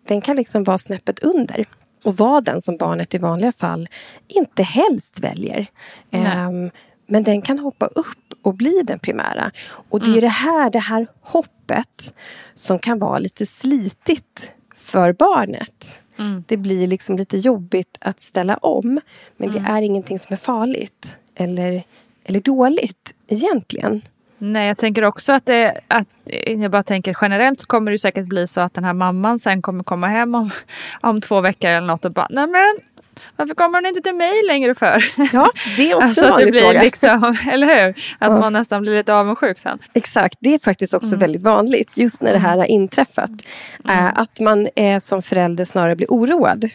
den 0.08 0.22
kan 0.22 0.36
liksom 0.36 0.64
vara 0.64 0.78
snäppet 0.78 1.20
under 1.20 1.66
och 2.04 2.18
vara 2.18 2.42
den 2.42 2.62
som 2.62 2.78
barnet 2.78 3.14
i 3.14 3.18
vanliga 3.18 3.52
fall 3.52 3.90
inte 4.28 4.64
helst 4.64 5.20
väljer. 5.20 5.68
Um, 6.12 6.72
men 7.08 7.24
den 7.24 7.42
kan 7.42 7.60
hoppa 7.60 7.86
upp 7.86 8.34
och 8.42 8.54
bli 8.54 8.82
den 8.84 9.00
primära. 9.00 9.52
Och 9.90 10.00
det 10.00 10.06
är 10.06 10.10
mm. 10.10 10.22
det 10.22 10.28
här, 10.28 10.70
det 10.70 10.80
här 10.80 11.08
hoppet 11.22 12.14
som 12.56 12.80
kan 12.80 13.00
vara 13.00 13.20
lite 13.20 13.46
slitigt 13.46 14.54
för 14.76 15.14
barnet. 15.14 16.00
Mm. 16.24 16.44
Det 16.48 16.58
blir 16.58 16.88
liksom 16.88 17.18
lite 17.18 17.38
jobbigt 17.38 17.98
att 18.00 18.20
ställa 18.20 18.58
om. 18.58 19.00
Men 19.38 19.50
mm. 19.50 19.64
det 19.64 19.70
är 19.70 19.82
ingenting 19.82 20.20
som 20.20 20.34
är 20.34 20.38
farligt 20.38 21.18
eller, 21.36 21.84
eller 22.24 22.40
dåligt 22.40 23.14
egentligen. 23.28 24.02
Nej, 24.38 24.68
jag 24.68 24.78
tänker 24.78 25.04
också 25.04 25.34
att 25.34 25.46
det, 25.46 25.82
att 25.88 26.08
jag 26.48 26.72
bara 26.72 26.84
tänker 26.84 27.18
generellt 27.22 27.60
så 27.60 27.68
kommer 27.68 27.92
det 27.92 28.00
säkert 28.00 28.26
bli 28.26 28.48
så 28.48 28.62
att 28.62 28.74
den 28.74 28.84
här 28.84 28.94
mamman 28.94 29.40
sen 29.40 29.62
kommer 29.62 29.84
komma 29.84 30.08
hem 30.08 30.36
om, 30.36 30.50
om 31.02 31.22
två 31.22 31.42
veckor 31.42 31.70
eller 31.70 31.88
något 31.88 32.06
och 32.06 32.12
bara, 32.12 32.28
nej 32.30 32.48
men 32.48 32.78
varför 33.36 33.56
kommer 33.56 33.78
hon 33.78 33.86
inte 33.86 34.02
till 34.02 34.16
mig 34.16 34.44
längre 34.48 34.76
för? 34.76 35.06
Ja, 35.34 35.52
det 35.78 35.92
är 35.92 35.96
också 35.96 36.06
alltså, 36.06 36.24
en 36.24 36.30
vanlig 36.30 36.48
det 36.48 36.52
blir 36.52 36.62
fråga. 36.62 36.82
Liksom, 36.82 37.38
eller 37.52 37.68
hur? 37.68 37.90
Att 37.90 37.96
ja. 38.20 38.40
man 38.40 38.54
nästan 38.54 38.82
blir 38.82 38.96
lite 38.96 39.14
avundsjuk 39.14 39.60
sen. 39.60 39.80
Exakt, 39.94 40.38
det 40.40 40.54
är 40.54 40.60
faktiskt 40.60 40.94
också 40.94 41.08
mm. 41.08 41.20
väldigt 41.20 41.42
vanligt 41.42 41.98
just 41.98 42.22
när 42.22 42.34
det 42.34 42.40
här 42.40 42.58
har 42.58 42.66
inträffat. 42.66 43.32
Mm. 43.86 44.06
Äh, 44.06 44.12
att 44.16 44.40
man 44.40 44.68
eh, 44.76 45.00
som 45.00 45.24
förälder 45.24 45.66
snarare 45.66 45.96
blir 45.96 46.08
oroad. 46.10 46.70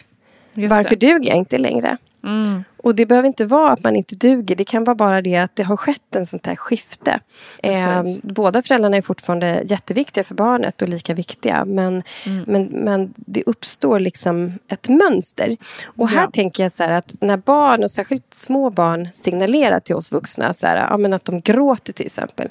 Just 0.59 0.69
Varför 0.75 0.95
det. 0.95 1.07
duger 1.07 1.29
jag 1.29 1.37
inte 1.37 1.57
längre? 1.57 1.97
Mm. 2.23 2.63
Och 2.77 2.95
det 2.95 3.05
behöver 3.05 3.27
inte 3.27 3.45
vara 3.45 3.71
att 3.71 3.83
man 3.83 3.95
inte 3.95 4.15
duger. 4.15 4.55
Det 4.55 4.63
kan 4.63 4.83
vara 4.83 4.95
bara 4.95 5.21
det 5.21 5.35
att 5.35 5.55
det 5.55 5.63
har 5.63 5.77
skett 5.77 6.15
en 6.15 6.25
sånt 6.25 6.45
här 6.45 6.55
skifte. 6.55 7.19
Eh, 7.63 8.03
båda 8.23 8.61
föräldrarna 8.61 8.97
är 8.97 9.01
fortfarande 9.01 9.63
jätteviktiga 9.65 10.23
för 10.23 10.35
barnet 10.35 10.81
och 10.81 10.89
lika 10.89 11.13
viktiga. 11.13 11.65
Men, 11.65 12.03
mm. 12.25 12.43
men, 12.47 12.65
men 12.65 13.13
det 13.15 13.43
uppstår 13.45 13.99
liksom 13.99 14.53
ett 14.67 14.89
mönster. 14.89 15.57
Och 15.85 16.09
här 16.09 16.21
ja. 16.21 16.29
tänker 16.33 16.63
jag 16.63 16.71
så 16.71 16.83
att 16.83 17.15
när 17.21 17.37
barn, 17.37 17.83
och 17.83 17.91
särskilt 17.91 18.33
små 18.33 18.69
barn, 18.69 19.07
signalerar 19.13 19.79
till 19.79 19.95
oss 19.95 20.11
vuxna 20.11 20.53
så 20.53 20.67
här, 20.67 20.75
ja, 20.75 21.15
att 21.15 21.25
de 21.25 21.41
gråter 21.41 21.93
till 21.93 22.05
exempel. 22.05 22.49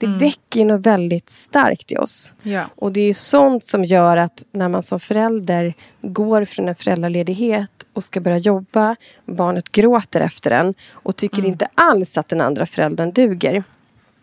Det 0.00 0.06
mm. 0.06 0.18
väcker 0.18 0.64
något 0.64 0.86
väldigt 0.86 1.30
starkt 1.30 1.92
i 1.92 1.96
oss. 1.96 2.32
Ja. 2.42 2.64
Och 2.74 2.92
det 2.92 3.00
är 3.00 3.14
sånt 3.14 3.66
som 3.66 3.84
gör 3.84 4.16
att 4.16 4.44
när 4.52 4.68
man 4.68 4.82
som 4.82 5.00
förälder 5.00 5.74
går 6.00 6.44
från 6.44 6.68
en 6.68 6.74
föräldraledighet 6.74 7.70
och 7.92 8.04
ska 8.04 8.20
börja 8.20 8.38
jobba. 8.38 8.96
Barnet 9.26 9.72
gråter 9.72 10.20
efter 10.20 10.50
den 10.50 10.74
och 10.90 11.16
tycker 11.16 11.38
mm. 11.38 11.50
inte 11.50 11.68
alls 11.74 12.18
att 12.18 12.28
den 12.28 12.40
andra 12.40 12.66
föräldern 12.66 13.12
duger. 13.12 13.64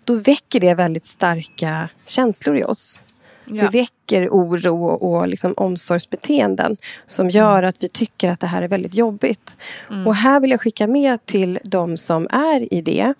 Då 0.04 0.14
väcker 0.14 0.60
det 0.60 0.74
väldigt 0.74 1.06
starka 1.06 1.90
känslor 2.06 2.58
i 2.58 2.64
oss. 2.64 3.02
Ja. 3.46 3.64
Det 3.64 3.70
väcker 3.70 4.30
oro 4.30 4.86
och, 4.86 5.14
och 5.14 5.28
liksom 5.28 5.54
omsorgsbeteenden 5.58 6.78
som 7.06 7.30
gör 7.30 7.58
mm. 7.58 7.70
att 7.70 7.84
vi 7.84 7.90
tycker 7.90 8.30
att 8.30 8.40
det 8.40 8.48
här 8.48 8.62
är 8.62 8.68
väldigt 8.68 8.96
jobbigt. 8.96 9.58
Mm. 9.90 10.08
Och 10.08 10.16
här 10.16 10.40
vill 10.40 10.52
jag 10.52 10.62
skicka 10.62 10.88
med 10.88 11.26
till 11.26 11.60
de 11.64 11.98
som 11.98 12.28
är 12.32 12.74
i 12.74 12.82
det 12.82 13.14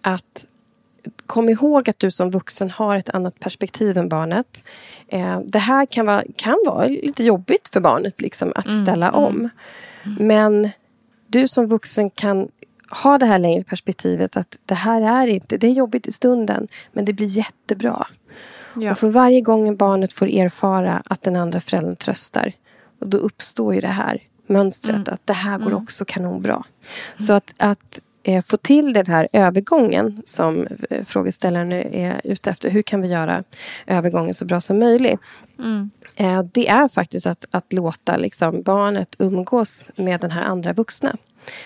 att 0.00 0.46
kom 1.26 1.48
ihåg 1.48 1.90
att 1.90 1.98
du 1.98 2.10
som 2.10 2.30
vuxen 2.30 2.70
har 2.70 2.96
ett 2.96 3.10
annat 3.10 3.40
perspektiv 3.40 3.98
än 3.98 4.08
barnet. 4.08 4.64
Eh, 5.08 5.40
det 5.40 5.58
här 5.58 5.86
kan 5.86 6.06
vara, 6.06 6.22
kan 6.36 6.56
vara 6.66 6.86
lite 6.86 7.24
jobbigt 7.24 7.68
för 7.68 7.80
barnet 7.80 8.20
liksom, 8.20 8.52
att 8.54 8.66
mm, 8.66 8.86
ställa 8.86 9.08
mm. 9.08 9.20
om. 9.20 9.48
Mm. 10.04 10.26
Men 10.26 10.70
du 11.26 11.48
som 11.48 11.66
vuxen 11.66 12.10
kan 12.10 12.48
ha 12.90 13.18
det 13.18 13.26
här 13.26 13.38
längre 13.38 13.64
perspektivet 13.64 14.36
att 14.36 14.58
det 14.66 14.74
här 14.74 15.22
är 15.22 15.26
inte, 15.26 15.56
det 15.56 15.66
är 15.66 15.72
jobbigt 15.72 16.06
i 16.06 16.12
stunden 16.12 16.68
men 16.92 17.04
det 17.04 17.12
blir 17.12 17.26
jättebra. 17.26 18.06
Ja. 18.76 18.90
Och 18.90 18.98
för 18.98 19.08
varje 19.08 19.40
gång 19.40 19.76
barnet 19.76 20.12
får 20.12 20.26
erfara 20.26 21.02
att 21.04 21.22
den 21.22 21.36
andra 21.36 21.60
föräldern 21.60 21.96
tröstar 21.96 22.52
och 23.00 23.08
då 23.08 23.18
uppstår 23.18 23.74
ju 23.74 23.80
det 23.80 23.88
här 23.88 24.22
mönstret 24.46 24.96
mm. 24.96 25.14
att 25.14 25.26
det 25.26 25.32
här 25.32 25.58
går 25.58 25.66
mm. 25.66 25.82
också 25.82 26.04
kanonbra. 26.04 26.54
Mm. 26.54 26.64
Så 27.18 27.32
att, 27.32 27.54
att 27.56 28.00
få 28.46 28.56
till 28.56 28.92
den 28.92 29.06
här 29.06 29.28
övergången 29.32 30.22
som 30.24 30.66
eh, 30.90 31.04
frågeställaren 31.04 31.72
är 31.72 32.20
ute 32.24 32.50
efter. 32.50 32.70
Hur 32.70 32.82
kan 32.82 33.02
vi 33.02 33.08
göra 33.08 33.44
övergången 33.86 34.34
så 34.34 34.44
bra 34.44 34.60
som 34.60 34.78
möjligt? 34.78 35.20
Mm. 35.58 35.90
Eh, 36.16 36.42
det 36.42 36.68
är 36.68 36.88
faktiskt 36.88 37.26
att, 37.26 37.46
att 37.50 37.72
låta 37.72 38.16
liksom, 38.16 38.62
barnet 38.62 39.16
umgås 39.18 39.90
med 39.96 40.20
den 40.20 40.30
här 40.30 40.42
andra 40.42 40.72
vuxna 40.72 41.16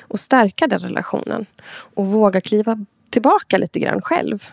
och 0.00 0.20
stärka 0.20 0.66
den 0.66 0.78
relationen. 0.78 1.46
Och 1.94 2.06
våga 2.06 2.40
kliva 2.40 2.86
tillbaka 3.10 3.58
lite 3.58 3.80
grann 3.80 4.00
själv. 4.00 4.44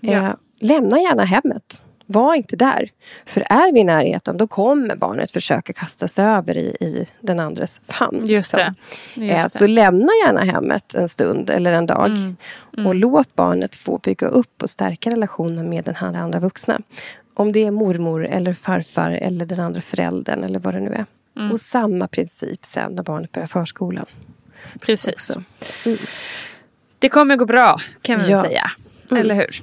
Ja. 0.00 0.12
Eh, 0.12 0.34
lämna 0.60 1.00
gärna 1.00 1.24
hemmet. 1.24 1.82
Var 2.06 2.34
inte 2.34 2.56
där. 2.56 2.88
För 3.26 3.40
är 3.40 3.72
vi 3.72 3.80
i 3.80 3.84
närheten 3.84 4.36
då 4.36 4.46
kommer 4.46 4.96
barnet 4.96 5.30
försöka 5.30 5.72
kasta 5.72 6.08
sig 6.08 6.24
över 6.24 6.56
i, 6.56 6.76
i 6.80 7.06
den 7.20 7.40
andres 7.40 7.82
famn. 7.88 8.20
Just 8.24 8.54
det. 8.54 8.74
Liksom. 9.14 9.26
Just 9.26 9.56
eh, 9.56 9.58
så 9.58 9.66
lämna 9.66 10.08
gärna 10.26 10.40
hemmet 10.40 10.94
en 10.94 11.08
stund 11.08 11.50
eller 11.50 11.72
en 11.72 11.86
dag. 11.86 12.06
Mm. 12.06 12.36
Mm. 12.76 12.86
Och 12.86 12.94
låt 12.94 13.36
barnet 13.36 13.76
få 13.76 13.98
bygga 13.98 14.26
upp 14.26 14.62
och 14.62 14.70
stärka 14.70 15.10
relationen 15.10 15.68
med 15.68 15.84
den 15.84 15.94
här 15.94 16.14
andra 16.14 16.38
vuxna. 16.38 16.80
Om 17.34 17.52
det 17.52 17.64
är 17.64 17.70
mormor 17.70 18.26
eller 18.26 18.52
farfar 18.52 19.10
eller 19.10 19.46
den 19.46 19.60
andra 19.60 19.80
föräldern 19.80 20.44
eller 20.44 20.58
vad 20.58 20.74
det 20.74 20.80
nu 20.80 20.90
är. 20.90 21.06
Mm. 21.36 21.52
Och 21.52 21.60
samma 21.60 22.08
princip 22.08 22.64
sen 22.64 22.92
när 22.92 23.02
barnet 23.02 23.32
börjar 23.32 23.46
förskolan. 23.46 24.06
Precis. 24.80 25.36
Mm. 25.84 25.98
Det 26.98 27.08
kommer 27.08 27.36
gå 27.36 27.44
bra 27.44 27.76
kan 28.02 28.20
vi 28.20 28.30
ja. 28.30 28.42
säga. 28.42 28.70
Mm. 29.10 29.20
Eller 29.20 29.34
hur? 29.34 29.62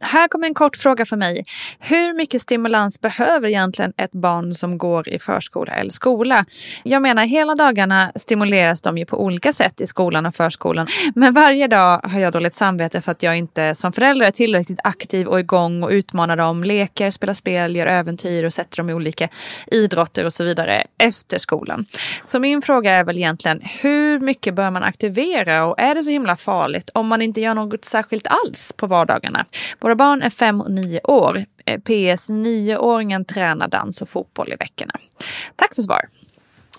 Här 0.00 0.28
kommer 0.28 0.46
en 0.46 0.54
kort 0.54 0.76
fråga 0.76 1.04
för 1.04 1.16
mig. 1.16 1.42
Hur 1.78 2.14
mycket 2.14 2.42
stimulans 2.42 3.00
behöver 3.00 3.48
egentligen 3.48 3.92
ett 3.96 4.12
barn 4.12 4.54
som 4.54 4.78
går 4.78 5.08
i 5.08 5.18
förskola 5.18 5.72
eller 5.72 5.90
skola? 5.90 6.44
Jag 6.82 7.02
menar, 7.02 7.24
hela 7.24 7.54
dagarna 7.54 8.12
stimuleras 8.14 8.80
de 8.80 8.98
ju 8.98 9.06
på 9.06 9.22
olika 9.22 9.52
sätt 9.52 9.80
i 9.80 9.86
skolan 9.86 10.26
och 10.26 10.34
förskolan. 10.34 10.86
Men 11.14 11.34
varje 11.34 11.66
dag 11.66 12.00
har 12.04 12.18
jag 12.18 12.32
dåligt 12.32 12.54
samvete 12.54 13.00
för 13.00 13.12
att 13.12 13.22
jag 13.22 13.36
inte 13.36 13.74
som 13.74 13.92
förälder 13.92 14.26
är 14.26 14.30
tillräckligt 14.30 14.80
aktiv 14.84 15.26
och 15.26 15.40
igång 15.40 15.82
och 15.82 15.90
utmanar 15.90 16.36
dem, 16.36 16.64
leker, 16.64 17.10
spelar 17.10 17.34
spel, 17.34 17.76
gör 17.76 17.86
äventyr 17.86 18.44
och 18.44 18.52
sätter 18.52 18.76
dem 18.76 18.90
i 18.90 18.94
olika 18.94 19.28
idrotter 19.66 20.24
och 20.24 20.32
så 20.32 20.44
vidare 20.44 20.84
efter 20.98 21.38
skolan. 21.38 21.86
Så 22.24 22.38
min 22.38 22.62
fråga 22.62 22.92
är 22.92 23.04
väl 23.04 23.16
egentligen, 23.16 23.60
hur 23.82 24.20
mycket 24.20 24.54
bör 24.54 24.70
man 24.70 24.82
aktivera 24.82 25.64
och 25.64 25.80
är 25.80 25.94
det 25.94 26.02
så 26.02 26.10
himla 26.10 26.36
farligt 26.36 26.90
om 26.94 27.06
man 27.06 27.22
inte 27.22 27.40
gör 27.40 27.54
något 27.54 27.84
särskilt 27.84 28.26
alls 28.26 28.72
på 28.76 28.86
vardagarna? 28.86 29.44
Våra 29.84 29.94
barn 29.94 30.22
är 30.22 30.30
fem 30.30 30.60
och 30.60 30.70
nio 30.70 31.00
år. 31.00 31.44
Eh, 31.64 31.80
PS, 31.80 32.30
nioåringen 32.30 33.24
tränar 33.24 33.68
dans 33.68 34.02
och 34.02 34.08
fotboll 34.08 34.52
i 34.52 34.56
veckorna. 34.56 34.94
Tack 35.56 35.74
för 35.74 35.82
svar. 35.82 36.00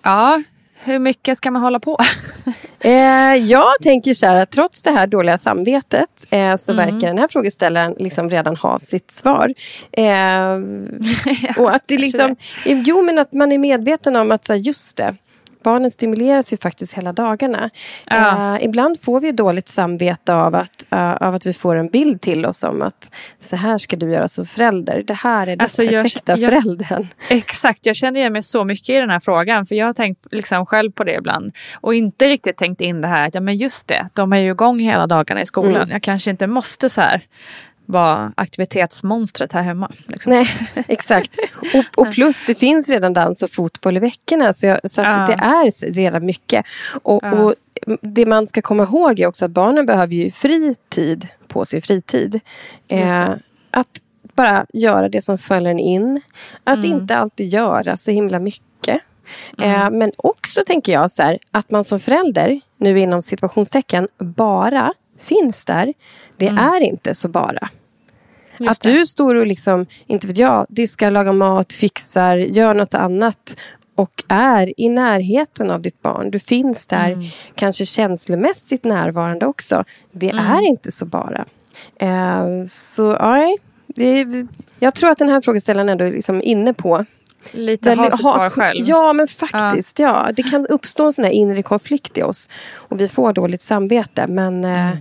Ja, 0.03 0.41
hur 0.83 0.99
mycket 0.99 1.37
ska 1.37 1.51
man 1.51 1.61
hålla 1.61 1.79
på? 1.79 1.97
eh, 2.79 3.35
jag 3.35 3.73
tänker 3.81 4.13
så 4.13 4.25
här 4.25 4.35
att 4.35 4.51
trots 4.51 4.83
det 4.83 4.91
här 4.91 5.07
dåliga 5.07 5.37
samvetet 5.37 6.25
eh, 6.29 6.55
så 6.55 6.71
mm. 6.71 6.85
verkar 6.85 7.07
den 7.07 7.17
här 7.17 7.27
frågeställaren 7.27 7.95
liksom 7.99 8.29
redan 8.29 8.55
ha 8.55 8.79
sitt 8.79 9.11
svar. 9.11 9.53
Eh, 9.91 10.55
och 11.57 11.75
att 11.75 11.83
det 11.87 11.97
liksom, 11.97 12.35
jo 12.65 13.01
men 13.01 13.19
att 13.19 13.33
man 13.33 13.51
är 13.51 13.57
medveten 13.57 14.15
om 14.15 14.31
att 14.31 14.45
så 14.45 14.53
här, 14.53 14.59
just 14.59 14.97
det, 14.97 15.15
barnen 15.65 15.91
stimuleras 15.91 16.53
ju 16.53 16.57
faktiskt 16.57 16.93
hela 16.93 17.13
dagarna. 17.13 17.69
Ja. 18.09 18.55
Uh, 18.59 18.65
ibland 18.65 19.01
får 19.01 19.21
vi 19.21 19.31
dåligt 19.31 19.67
samvete 19.67 20.35
av 20.35 20.55
att, 20.55 20.85
uh, 20.93 21.13
av 21.13 21.35
att 21.35 21.45
vi 21.45 21.53
får 21.53 21.75
en 21.75 21.87
bild 21.87 22.21
till 22.21 22.45
oss 22.45 22.63
om 22.63 22.81
att 22.81 23.11
så 23.39 23.55
här 23.55 23.77
ska 23.77 23.95
du 23.95 24.11
göra 24.11 24.27
som 24.27 24.45
förälder. 24.45 25.03
Det 25.07 25.13
här 25.13 25.41
är 25.41 25.55
den 25.55 25.61
alltså, 25.61 25.81
perfekta 25.81 26.31
jag, 26.31 26.39
jag, 26.39 26.63
föräldern. 26.63 27.07
Exakt, 27.29 27.85
jag 27.85 27.95
känner 27.95 28.19
igen 28.19 28.33
mig 28.33 28.43
så 28.43 28.63
mycket 28.63 28.89
i 28.89 28.99
den 28.99 29.09
här 29.09 29.19
frågan. 29.19 29.65
För 29.65 29.75
jag 29.75 29.85
har 29.85 29.93
tänkt 29.93 30.27
liksom 30.31 30.65
själv 30.65 30.91
på 30.91 31.03
det 31.03 31.13
ibland. 31.13 31.51
Och 31.81 31.95
inte 31.95 32.29
riktigt 32.29 32.57
tänkt 32.57 32.81
in 32.81 33.01
det 33.01 33.07
här 33.07 33.27
att 33.27 33.35
ja, 33.35 33.41
men 33.41 33.57
just 33.57 33.87
det, 33.87 34.09
de 34.13 34.33
är 34.33 34.37
ju 34.37 34.51
igång 34.51 34.79
hela 34.79 35.07
dagarna 35.07 35.41
i 35.41 35.45
skolan. 35.45 35.75
Mm. 35.75 35.89
Jag 35.89 36.01
kanske 36.01 36.31
inte 36.31 36.47
måste 36.47 36.89
så 36.89 37.01
här 37.01 37.21
vara 37.85 38.33
aktivitetsmonstret 38.37 39.51
här 39.51 39.63
hemma. 39.63 39.91
Liksom. 40.07 40.31
Nej, 40.31 40.47
exakt. 40.87 41.37
Och, 41.73 42.05
och, 42.05 42.13
plus 42.13 42.45
det 42.45 42.55
finns 42.55 42.89
redan 42.89 43.13
dans 43.13 43.43
och 43.43 43.51
fotboll 43.51 43.97
i 43.97 43.99
veckorna. 43.99 44.53
Så, 44.53 44.65
jag, 44.65 44.79
så 44.83 45.01
ja. 45.01 45.25
det 45.27 45.33
är 45.33 45.93
redan 45.93 46.25
mycket. 46.25 46.65
Och, 47.03 47.23
ja. 47.23 47.31
och, 47.31 47.53
det 48.01 48.25
man 48.25 48.47
ska 48.47 48.61
komma 48.61 48.83
ihåg 48.83 49.19
är 49.19 49.27
också 49.27 49.45
att 49.45 49.51
barnen 49.51 49.85
behöver 49.85 50.13
ju 50.13 50.31
fri 50.31 50.75
tid 50.89 51.27
på 51.47 51.65
sin 51.65 51.81
fritid. 51.81 52.39
Eh, 52.87 53.29
att 53.71 54.01
bara 54.35 54.65
göra 54.73 55.09
det 55.09 55.21
som 55.21 55.37
följer 55.37 55.71
en 55.71 55.79
in. 55.79 56.21
Att 56.63 56.77
mm. 56.77 56.91
inte 56.91 57.17
alltid 57.17 57.47
göra 57.47 57.97
så 57.97 58.11
himla 58.11 58.39
mycket. 58.39 59.01
Mm. 59.57 59.81
Eh, 59.81 59.89
men 59.99 60.11
också 60.17 60.63
tänker 60.67 60.91
jag 60.91 61.11
så 61.11 61.23
här, 61.23 61.39
att 61.51 61.71
man 61.71 61.83
som 61.83 61.99
förälder, 61.99 62.61
nu 62.77 62.99
inom 62.99 63.21
situationstecken, 63.21 64.07
bara 64.17 64.93
finns 65.19 65.65
där 65.65 65.93
det 66.37 66.47
mm. 66.47 66.63
är 66.63 66.81
inte 66.81 67.13
så 67.13 67.27
bara. 67.27 67.69
Just 68.57 68.71
att 68.71 68.81
du 68.81 69.05
står 69.05 69.35
och 69.35 69.47
liksom, 69.47 69.85
inte 70.07 70.27
vet 70.27 70.37
jag, 70.37 70.65
diskar, 70.69 71.11
lagar 71.11 71.33
mat, 71.33 71.73
fixar, 71.73 72.37
gör 72.37 72.73
något 72.73 72.93
annat 72.93 73.57
och 73.95 74.23
är 74.27 74.79
i 74.79 74.89
närheten 74.89 75.71
av 75.71 75.81
ditt 75.81 76.01
barn. 76.01 76.31
Du 76.31 76.39
finns 76.39 76.87
där, 76.87 77.11
mm. 77.11 77.25
kanske 77.55 77.85
känslomässigt 77.85 78.83
närvarande 78.83 79.45
också. 79.45 79.83
Det 80.11 80.29
mm. 80.29 80.45
är 80.45 80.61
inte 80.61 80.91
så 80.91 81.05
bara. 81.05 81.45
Uh, 82.03 82.65
så 82.67 83.17
nej, 83.17 83.57
det, 83.87 84.25
jag 84.79 84.93
tror 84.93 85.11
att 85.11 85.17
den 85.17 85.29
här 85.29 85.41
frågeställaren 85.41 85.89
ändå 85.89 86.05
är 86.05 86.11
liksom 86.11 86.41
inne 86.41 86.73
på 86.73 87.05
Lite 87.51 87.93
ha 87.93 88.11
sitt 88.11 88.19
svar 88.19 88.49
själv. 88.49 88.85
Ja, 88.87 89.13
men 89.13 89.27
faktiskt. 89.27 89.99
Ja. 89.99 90.25
ja. 90.25 90.31
Det 90.35 90.43
kan 90.43 90.67
uppstå 90.67 91.05
en 91.05 91.13
sån 91.13 91.25
här 91.25 91.31
inre 91.31 91.63
konflikt 91.63 92.17
i 92.17 92.23
oss. 92.23 92.49
Och 92.73 93.01
vi 93.01 93.07
får 93.07 93.33
dåligt 93.33 93.61
samvete. 93.61 94.27
Men 94.27 94.65
eh, 94.65 94.87
mm. 94.87 94.97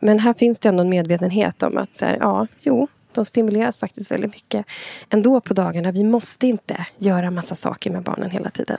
Men 0.00 0.18
här 0.18 0.34
finns 0.34 0.60
det 0.60 0.68
ändå 0.68 0.82
en 0.82 0.88
medvetenhet 0.88 1.62
om 1.62 1.76
att 1.76 1.94
så 1.94 2.06
här, 2.06 2.16
ja, 2.20 2.46
jo, 2.60 2.88
de 3.12 3.24
stimuleras 3.24 3.80
faktiskt 3.80 4.10
väldigt 4.10 4.34
mycket 4.34 4.66
ändå 5.10 5.40
på 5.40 5.54
dagarna. 5.54 5.92
Vi 5.92 6.04
måste 6.04 6.46
inte 6.46 6.86
göra 6.98 7.30
massa 7.30 7.54
saker 7.54 7.90
med 7.90 8.02
barnen 8.02 8.30
hela 8.30 8.50
tiden. 8.50 8.78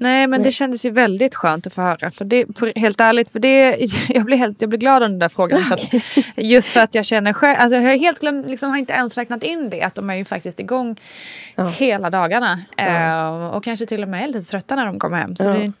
Nej 0.00 0.26
men 0.26 0.40
Nej. 0.40 0.48
det 0.48 0.52
kändes 0.52 0.84
ju 0.84 0.90
väldigt 0.90 1.34
skönt 1.34 1.66
att 1.66 1.72
få 1.72 1.82
höra. 1.82 2.10
För 2.10 2.24
det, 2.24 2.46
helt 2.76 3.00
ärligt, 3.00 3.30
för 3.30 3.40
det, 3.40 3.76
jag, 4.08 4.24
blir 4.24 4.36
helt, 4.36 4.62
jag 4.62 4.68
blir 4.68 4.78
glad 4.78 5.02
av 5.02 5.08
den 5.08 5.18
där 5.18 5.28
frågan. 5.28 5.60
För 5.60 5.74
att, 5.74 5.88
just 6.36 6.68
för 6.68 6.80
att 6.80 6.94
jag 6.94 7.04
känner 7.04 7.32
själv, 7.32 7.56
alltså 7.60 7.76
jag 7.76 7.82
har 7.82 7.96
helt 7.96 8.20
glömt, 8.20 8.50
liksom, 8.50 8.70
har 8.70 8.76
inte 8.76 8.92
ens 8.92 9.16
räknat 9.16 9.42
in 9.42 9.70
det. 9.70 9.82
Att 9.82 9.94
de 9.94 10.10
är 10.10 10.14
ju 10.14 10.24
faktiskt 10.24 10.60
igång 10.60 11.00
ja. 11.54 11.68
hela 11.68 12.10
dagarna. 12.10 12.60
Ja. 12.76 12.86
Uh, 12.86 13.46
och 13.46 13.64
kanske 13.64 13.86
till 13.86 14.02
och 14.02 14.08
med 14.08 14.24
är 14.24 14.28
lite 14.28 14.50
trötta 14.50 14.76
när 14.76 14.86
de 14.86 14.98
kommer 14.98 15.16
hem. 15.16 15.36
Så 15.36 15.44
ja. 15.44 15.52
det, 15.52 15.72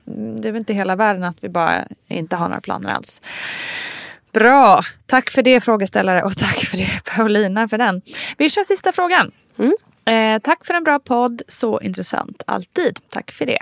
det 0.42 0.48
är 0.48 0.52
väl 0.52 0.58
inte 0.58 0.74
hela 0.74 0.96
världen 0.96 1.24
att 1.24 1.36
vi 1.40 1.48
bara 1.48 1.84
inte 2.08 2.36
har 2.36 2.48
några 2.48 2.60
planer 2.60 2.90
alls. 2.90 3.22
Bra, 4.32 4.82
tack 5.06 5.30
för 5.30 5.42
det 5.42 5.60
frågeställare 5.60 6.22
och 6.22 6.38
tack 6.38 6.64
för 6.64 6.76
det 6.76 7.04
Paulina 7.16 7.68
för 7.68 7.78
den. 7.78 8.02
Vi 8.36 8.50
kör 8.50 8.64
sista 8.64 8.92
frågan. 8.92 9.30
Mm. 9.58 9.72
Eh, 10.08 10.38
tack 10.38 10.66
för 10.66 10.74
en 10.74 10.84
bra 10.84 10.98
podd, 10.98 11.42
så 11.48 11.80
intressant 11.80 12.42
alltid. 12.46 12.98
Tack 13.08 13.32
för 13.32 13.46
det. 13.46 13.58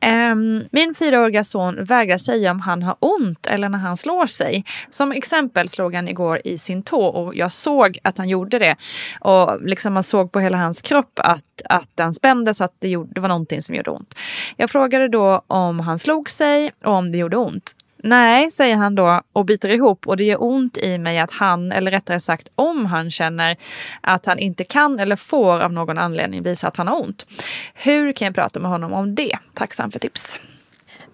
Eh, 0.00 0.34
min 0.70 0.94
fyraåriga 0.94 1.44
son 1.44 1.84
vägrar 1.84 2.18
säga 2.18 2.50
om 2.50 2.60
han 2.60 2.82
har 2.82 2.96
ont 2.98 3.46
eller 3.46 3.68
när 3.68 3.78
han 3.78 3.96
slår 3.96 4.26
sig. 4.26 4.64
Som 4.90 5.12
exempel 5.12 5.68
slog 5.68 5.94
han 5.94 6.08
igår 6.08 6.40
i 6.44 6.58
sin 6.58 6.82
tå 6.82 7.06
och 7.06 7.34
jag 7.36 7.52
såg 7.52 7.98
att 8.02 8.18
han 8.18 8.28
gjorde 8.28 8.58
det. 8.58 8.76
Och 9.20 9.62
liksom 9.62 9.92
man 9.92 10.02
såg 10.02 10.32
på 10.32 10.40
hela 10.40 10.58
hans 10.58 10.82
kropp 10.82 11.12
att, 11.14 11.62
att 11.64 11.90
den 11.94 12.14
spände 12.14 12.54
så 12.54 12.64
att 12.64 12.74
det, 12.78 12.88
gjorde, 12.88 13.10
det 13.14 13.20
var 13.20 13.28
någonting 13.28 13.62
som 13.62 13.74
gjorde 13.76 13.90
ont. 13.90 14.14
Jag 14.56 14.70
frågade 14.70 15.08
då 15.08 15.42
om 15.46 15.80
han 15.80 15.98
slog 15.98 16.30
sig 16.30 16.72
och 16.84 16.92
om 16.92 17.12
det 17.12 17.18
gjorde 17.18 17.36
ont. 17.36 17.74
Nej, 18.02 18.50
säger 18.50 18.76
han 18.76 18.94
då 18.94 19.20
och 19.32 19.44
biter 19.44 19.68
ihop 19.68 20.06
och 20.06 20.16
det 20.16 20.24
gör 20.24 20.42
ont 20.42 20.78
i 20.78 20.98
mig 20.98 21.18
att 21.18 21.32
han, 21.32 21.72
eller 21.72 21.90
rättare 21.90 22.20
sagt 22.20 22.48
om 22.54 22.86
han 22.86 23.10
känner 23.10 23.56
att 24.00 24.26
han 24.26 24.38
inte 24.38 24.64
kan 24.64 24.98
eller 24.98 25.16
får 25.16 25.60
av 25.60 25.72
någon 25.72 25.98
anledning 25.98 26.42
visa 26.42 26.68
att 26.68 26.76
han 26.76 26.88
har 26.88 27.02
ont. 27.02 27.26
Hur 27.74 28.12
kan 28.12 28.26
jag 28.26 28.34
prata 28.34 28.60
med 28.60 28.70
honom 28.70 28.92
om 28.92 29.14
det? 29.14 29.38
Tacksam 29.54 29.90
för 29.90 29.98
tips. 29.98 30.38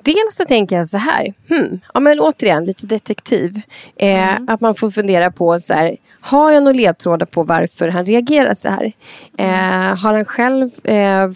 Dels 0.02 0.34
så 0.36 0.44
tänker 0.44 0.76
jag 0.76 0.88
så 0.88 0.96
här, 0.96 1.34
hmm, 1.48 1.80
ja, 1.94 2.00
men 2.00 2.20
återigen 2.20 2.64
lite 2.64 2.86
detektiv. 2.86 3.60
Eh, 3.96 4.36
mm. 4.36 4.48
Att 4.48 4.60
man 4.60 4.74
får 4.74 4.90
fundera 4.90 5.30
på, 5.30 5.58
så 5.58 5.74
här, 5.74 5.96
har 6.20 6.50
jag 6.50 6.62
några 6.62 6.76
ledtrådar 6.76 7.26
på 7.26 7.42
varför 7.42 7.88
han 7.88 8.04
reagerar 8.04 8.54
så 8.54 8.68
här? 8.68 8.92
Eh, 9.38 9.96
har 10.02 10.14
han 10.14 10.24
själv 10.24 10.70
eh, 10.84 11.30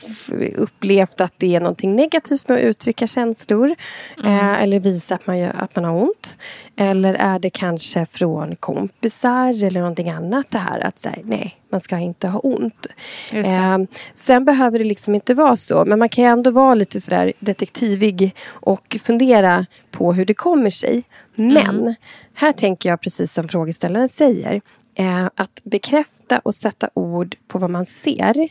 upplevt 0.56 1.20
att 1.20 1.32
det 1.36 1.56
är 1.56 1.60
någonting 1.60 1.96
negativt 1.96 2.48
med 2.48 2.58
att 2.58 2.64
uttrycka 2.64 3.06
känslor? 3.06 3.74
Mm. 4.18 4.38
Eh, 4.38 4.62
eller 4.62 4.80
visa 4.80 5.14
att 5.14 5.26
man, 5.26 5.38
gör, 5.38 5.52
att 5.58 5.76
man 5.76 5.84
har 5.84 6.02
ont? 6.02 6.36
Eller 6.76 7.14
är 7.14 7.38
det 7.38 7.50
kanske 7.50 8.06
från 8.06 8.56
kompisar 8.56 9.64
eller 9.64 9.80
någonting 9.80 10.10
annat 10.10 10.50
det 10.50 10.58
här 10.58 10.86
att 10.86 10.98
säga 10.98 11.16
nej, 11.24 11.54
man 11.70 11.80
ska 11.80 11.98
inte 11.98 12.28
ha 12.28 12.38
ont. 12.38 12.86
Eh, 13.32 13.78
sen 14.14 14.44
behöver 14.44 14.78
det 14.78 14.84
liksom 14.84 15.14
inte 15.14 15.34
vara 15.34 15.56
så, 15.56 15.84
men 15.84 15.98
man 15.98 16.08
kan 16.08 16.24
ändå 16.24 16.50
vara 16.50 16.74
lite 16.74 17.00
sådär 17.00 17.32
detektivig 17.38 18.34
och 18.48 18.96
fundera 19.02 19.66
på 19.90 20.12
hur 20.12 20.24
det 20.24 20.34
kommer 20.34 20.70
sig. 20.70 21.02
Men 21.34 21.80
mm. 21.80 21.94
här 22.34 22.52
tänker 22.52 22.88
jag 22.88 23.00
precis 23.00 23.32
som 23.32 23.48
frågeställaren 23.48 24.08
säger, 24.08 24.60
eh, 24.94 25.26
att 25.34 25.60
bekräfta 25.64 26.38
och 26.38 26.54
sätta 26.54 26.90
ord 26.94 27.36
på 27.48 27.58
vad 27.58 27.70
man 27.70 27.86
ser. 27.86 28.48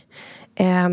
Eh, 0.55 0.89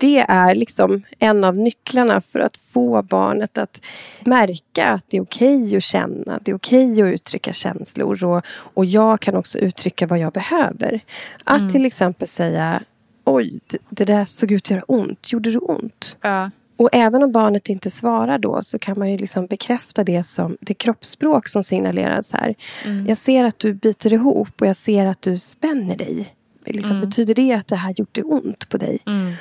det 0.00 0.18
är 0.28 0.54
liksom 0.54 1.02
en 1.18 1.44
av 1.44 1.56
nycklarna 1.56 2.20
för 2.20 2.40
att 2.40 2.56
få 2.56 3.02
barnet 3.02 3.58
att 3.58 3.82
märka 4.24 4.86
att 4.86 5.04
det 5.08 5.16
är 5.16 5.22
okej 5.22 5.62
okay 5.64 5.76
att 5.76 5.82
känna, 5.82 6.38
det 6.42 6.50
är 6.50 6.56
okej 6.56 6.90
okay 6.92 7.02
att 7.02 7.14
uttrycka 7.14 7.52
känslor 7.52 8.24
och, 8.24 8.44
och 8.48 8.84
jag 8.84 9.20
kan 9.20 9.36
också 9.36 9.58
uttrycka 9.58 10.06
vad 10.06 10.18
jag 10.18 10.32
behöver. 10.32 11.00
Att 11.44 11.60
mm. 11.60 11.72
till 11.72 11.86
exempel 11.86 12.28
säga 12.28 12.82
Oj, 13.24 13.60
det, 13.66 13.78
det, 13.88 14.04
där 14.04 14.24
såg 14.24 14.52
ut 14.52 14.64
att 14.64 14.70
göra 14.70 14.82
ont. 14.86 15.32
Gjorde 15.32 15.50
det 15.50 15.58
ont? 15.58 16.16
Ja. 16.20 16.50
Och 16.76 16.88
även 16.92 17.22
om 17.22 17.32
barnet 17.32 17.68
inte 17.68 17.90
svarar 17.90 18.38
då 18.38 18.62
så 18.62 18.78
kan 18.78 18.98
man 18.98 19.10
ju 19.10 19.18
liksom 19.18 19.46
bekräfta 19.46 20.04
det 20.04 20.24
som 20.24 20.56
det 20.60 20.74
kroppsspråk 20.74 21.48
som 21.48 21.64
signaleras 21.64 22.32
här. 22.32 22.54
Mm. 22.84 23.06
Jag 23.06 23.18
ser 23.18 23.44
att 23.44 23.58
du 23.58 23.74
biter 23.74 24.12
ihop 24.12 24.60
och 24.60 24.66
jag 24.66 24.76
ser 24.76 25.06
att 25.06 25.22
du 25.22 25.38
spänner 25.38 25.96
dig. 25.96 26.34
Liksom, 26.66 26.96
mm. 26.96 27.08
Betyder 27.08 27.34
det 27.34 27.52
att 27.52 27.66
det 27.66 27.76
här 27.76 27.94
gjorde 27.96 28.22
ont 28.22 28.68
på 28.68 28.76
dig? 28.76 28.98
Mm. 29.06 29.32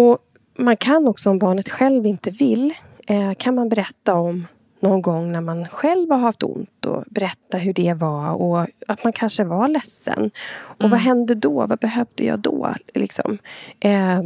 Och 0.00 0.18
man 0.58 0.76
kan 0.76 1.08
också 1.08 1.30
om 1.30 1.38
barnet 1.38 1.68
själv 1.68 2.06
inte 2.06 2.30
vill 2.30 2.74
eh, 3.06 3.32
kan 3.34 3.54
man 3.54 3.68
berätta 3.68 4.14
om 4.14 4.46
någon 4.80 5.02
gång 5.02 5.32
när 5.32 5.40
man 5.40 5.68
själv 5.68 6.10
har 6.10 6.18
haft 6.18 6.42
ont 6.42 6.86
och 6.86 7.04
berätta 7.06 7.58
hur 7.58 7.72
det 7.72 7.94
var 7.94 8.30
och 8.30 8.66
att 8.88 9.04
man 9.04 9.12
kanske 9.12 9.44
var 9.44 9.68
ledsen. 9.68 10.30
Och 10.58 10.80
mm. 10.80 10.90
vad 10.90 11.00
hände 11.00 11.34
då? 11.34 11.66
Vad 11.66 11.78
behövde 11.78 12.24
jag 12.24 12.38
då? 12.38 12.74
Liksom. 12.94 13.38
Eh, 13.80 14.20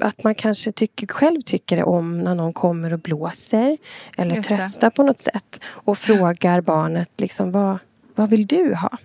att 0.00 0.24
man 0.24 0.34
kanske 0.34 0.72
tycker, 0.72 1.06
själv 1.06 1.40
tycker 1.40 1.84
om 1.84 2.20
när 2.20 2.34
någon 2.34 2.52
kommer 2.52 2.92
och 2.92 2.98
blåser 2.98 3.76
eller 4.16 4.42
tröstar 4.42 4.90
på 4.90 5.02
något 5.02 5.20
sätt 5.20 5.60
och 5.64 5.98
frågar 5.98 6.60
barnet 6.60 7.10
liksom, 7.16 7.50
vad, 7.52 7.78
vad 8.14 8.30
vill 8.30 8.46
du 8.46 8.74
ha? 8.74 8.98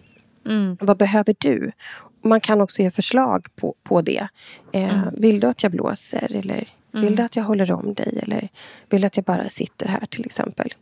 Mm. 0.46 0.78
Vad 0.82 0.98
behöver 0.98 1.36
du? 1.40 1.72
Man 2.22 2.42
kan 2.42 2.62
också 2.62 2.82
ge 2.82 2.92
förslag 2.92 3.48
på, 3.56 3.76
på 3.84 4.02
det. 4.02 4.28
Eh, 4.72 4.94
mm. 4.94 5.14
Vill 5.18 5.40
du 5.40 5.48
att 5.48 5.64
jag 5.64 5.72
blåser? 5.72 6.36
Eller 6.36 6.68
vill 6.92 7.04
mm. 7.04 7.16
du 7.16 7.24
att 7.24 7.36
jag 7.36 7.44
håller 7.44 7.72
om 7.72 7.94
dig? 7.94 8.20
Eller 8.24 8.50
vill 8.90 9.02
du 9.02 9.08
att 9.08 9.18
jag 9.18 9.26
bara 9.26 9.50
sitter 9.50 9.88
här 9.88 10.06
till 10.06 10.26
exempel? 10.26 10.74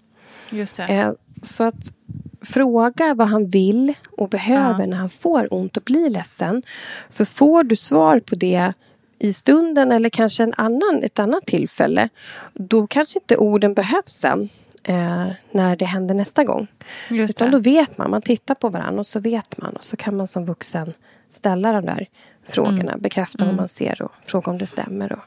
Just 0.49 0.75
det. 0.75 0.83
Eh, 0.83 1.11
så 1.41 1.63
att 1.63 1.93
fråga 2.41 3.13
vad 3.13 3.27
han 3.27 3.47
vill 3.47 3.93
och 4.11 4.29
behöver 4.29 4.79
ja. 4.79 4.85
när 4.85 4.97
han 4.97 5.09
får 5.09 5.53
ont 5.53 5.77
och 5.77 5.83
blir 5.83 6.09
ledsen. 6.09 6.63
För 7.09 7.25
får 7.25 7.63
du 7.63 7.75
svar 7.75 8.19
på 8.19 8.35
det 8.35 8.73
i 9.19 9.33
stunden 9.33 9.91
eller 9.91 10.09
kanske 10.09 10.43
en 10.43 10.53
annan, 10.57 11.03
ett 11.03 11.19
annat 11.19 11.45
tillfälle 11.45 12.09
då 12.53 12.87
kanske 12.87 13.19
inte 13.19 13.37
orden 13.37 13.73
behövs 13.73 14.11
sen 14.11 14.49
eh, 14.83 15.27
när 15.51 15.75
det 15.75 15.85
händer 15.85 16.15
nästa 16.15 16.43
gång. 16.43 16.67
Just 17.09 17.31
Utan 17.41 17.51
då 17.51 17.59
vet 17.59 17.97
man, 17.97 18.11
man 18.11 18.21
tittar 18.21 18.55
på 18.55 18.69
varandra 18.69 18.99
och 18.99 19.07
så 19.07 19.19
vet 19.19 19.57
man 19.57 19.75
och 19.75 19.83
så 19.83 19.97
kan 19.97 20.17
man 20.17 20.27
som 20.27 20.45
vuxen 20.45 20.93
ställa 21.31 21.71
de 21.71 21.85
där 21.85 22.07
frågorna, 22.47 22.91
mm. 22.91 23.01
bekräfta 23.01 23.43
mm. 23.43 23.55
vad 23.55 23.61
man 23.61 23.67
ser 23.67 24.01
och 24.01 24.11
fråga 24.25 24.51
om 24.51 24.57
det 24.57 24.65
stämmer 24.65 25.11
och, 25.11 25.23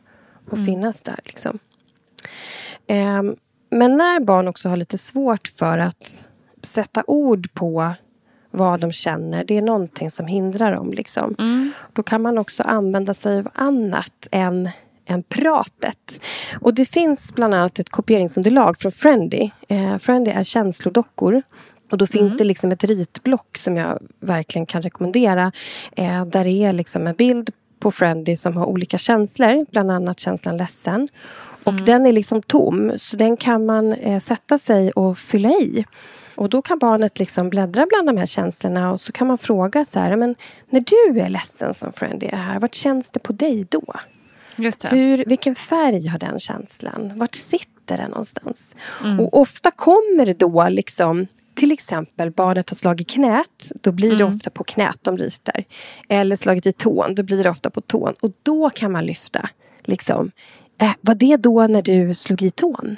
och 0.47 0.59
mm. 0.59 0.67
finnas 0.67 1.03
där. 1.03 1.21
Liksom. 1.25 1.59
Eh, 2.87 3.23
men 3.71 3.97
när 3.97 4.21
barn 4.21 4.49
också 4.49 4.69
har 4.69 4.77
lite 4.77 4.99
svårt 4.99 5.49
för 5.49 5.79
att 5.79 6.25
sätta 6.63 7.05
ord 7.07 7.55
på 7.55 7.93
vad 8.51 8.81
de 8.81 8.93
känner. 8.93 9.45
Det 9.45 9.57
är 9.57 9.63
någonting 9.63 10.11
som 10.11 10.27
hindrar 10.27 10.75
dem. 10.75 10.93
Liksom. 10.93 11.35
Mm. 11.39 11.73
Då 11.93 12.03
kan 12.03 12.23
man 12.23 12.39
också 12.39 12.63
använda 12.63 13.15
sig 13.15 13.39
av 13.39 13.49
annat 13.55 14.29
än, 14.31 14.69
än 15.07 15.23
pratet. 15.23 16.21
Och 16.61 16.75
det 16.75 16.85
finns 16.85 17.35
bland 17.35 17.55
annat 17.55 17.79
ett 17.79 17.91
kopieringsunderlag 17.91 18.79
från 18.79 18.93
Friendly. 18.93 19.51
Eh, 19.69 19.99
Friendly 19.99 20.31
är 20.31 20.45
känslodockor. 20.45 21.43
Och 21.91 21.99
då 21.99 22.07
finns 22.07 22.33
mm. 22.33 22.37
det 22.37 22.45
liksom 22.45 22.73
ett 22.73 22.85
ritblock 22.85 23.59
som 23.59 23.77
jag 23.77 23.99
verkligen 24.21 24.67
kan 24.67 24.83
rekommendera. 24.83 25.53
Eh, 25.97 26.25
där 26.25 26.45
det 26.45 26.65
är 26.65 26.73
liksom 26.73 27.07
en 27.07 27.15
bild 27.15 27.51
på 27.81 27.93
Friendly 27.93 28.37
som 28.37 28.57
har 28.57 28.67
olika 28.67 28.99
känslor. 28.99 29.67
Bland 29.71 29.91
annat 29.91 30.21
känslan 30.21 30.57
ledsen. 30.57 31.09
Och 31.65 31.73
mm. 31.73 31.85
den 31.85 32.07
är 32.07 32.13
liksom 32.13 32.43
tom, 32.43 32.93
så 32.97 33.17
den 33.17 33.37
kan 33.37 33.67
man 33.67 33.93
eh, 33.93 34.19
sätta 34.19 34.59
sig 34.59 34.91
och 34.91 35.19
fylla 35.19 35.49
i. 35.49 35.85
Och 36.35 36.49
då 36.49 36.63
kan 36.63 36.79
barnet 36.79 37.19
liksom 37.19 37.51
bläddra 37.51 37.87
bland 37.87 38.09
de 38.09 38.17
här 38.17 38.27
känslorna 38.27 38.93
och 38.93 39.01
så 39.01 39.13
kan 39.13 39.27
man 39.27 39.39
fråga 39.39 39.85
så 39.85 39.99
här, 39.99 40.17
men 40.17 40.35
när 40.71 40.81
du 40.81 41.21
är 41.21 41.29
ledsen 41.29 41.75
som 41.75 41.93
Friendly 41.93 42.27
är 42.27 42.37
här, 42.37 42.61
vart 42.61 42.75
känns 42.75 43.11
det 43.11 43.19
på 43.19 43.33
dig 43.33 43.67
då? 43.69 43.95
Just 44.57 44.81
det. 44.81 44.89
Hur, 44.89 45.25
vilken 45.27 45.55
färg 45.55 46.07
har 46.07 46.19
den 46.19 46.39
känslan? 46.39 47.13
Vart 47.15 47.35
sitter 47.35 47.97
den 47.97 48.11
någonstans? 48.11 48.75
Mm. 49.05 49.21
Och 49.21 49.41
ofta 49.41 49.71
kommer 49.71 50.27
det 50.27 50.39
då 50.39 50.69
liksom 50.69 51.27
till 51.61 51.73
exempel 51.73 52.31
barnet 52.31 52.71
har 52.71 52.75
slagit 52.75 53.11
knät, 53.11 53.73
då 53.81 53.93
blir 53.93 54.11
det 54.11 54.25
mm. 54.25 54.35
ofta 54.35 54.51
på 54.51 54.65
knät 54.65 54.99
de 55.03 55.19
ritar. 55.19 55.65
Eller 56.09 56.37
slagit 56.37 56.67
i 56.67 56.73
tån, 56.73 57.15
då 57.15 57.23
blir 57.23 57.45
det 57.45 57.51
ofta 57.51 57.71
på 57.71 57.81
tån. 57.81 58.15
Och 58.21 58.33
då 58.43 58.71
kan 58.71 58.93
man 58.93 59.07
lyfta. 59.07 59.49
Liksom, 59.85 60.31
äh, 60.81 60.93
var 61.01 61.15
det 61.15 61.37
då 61.37 61.67
när 61.67 61.83
du 61.83 62.15
slog 62.15 62.43
i 62.43 62.51
tån? 62.51 62.97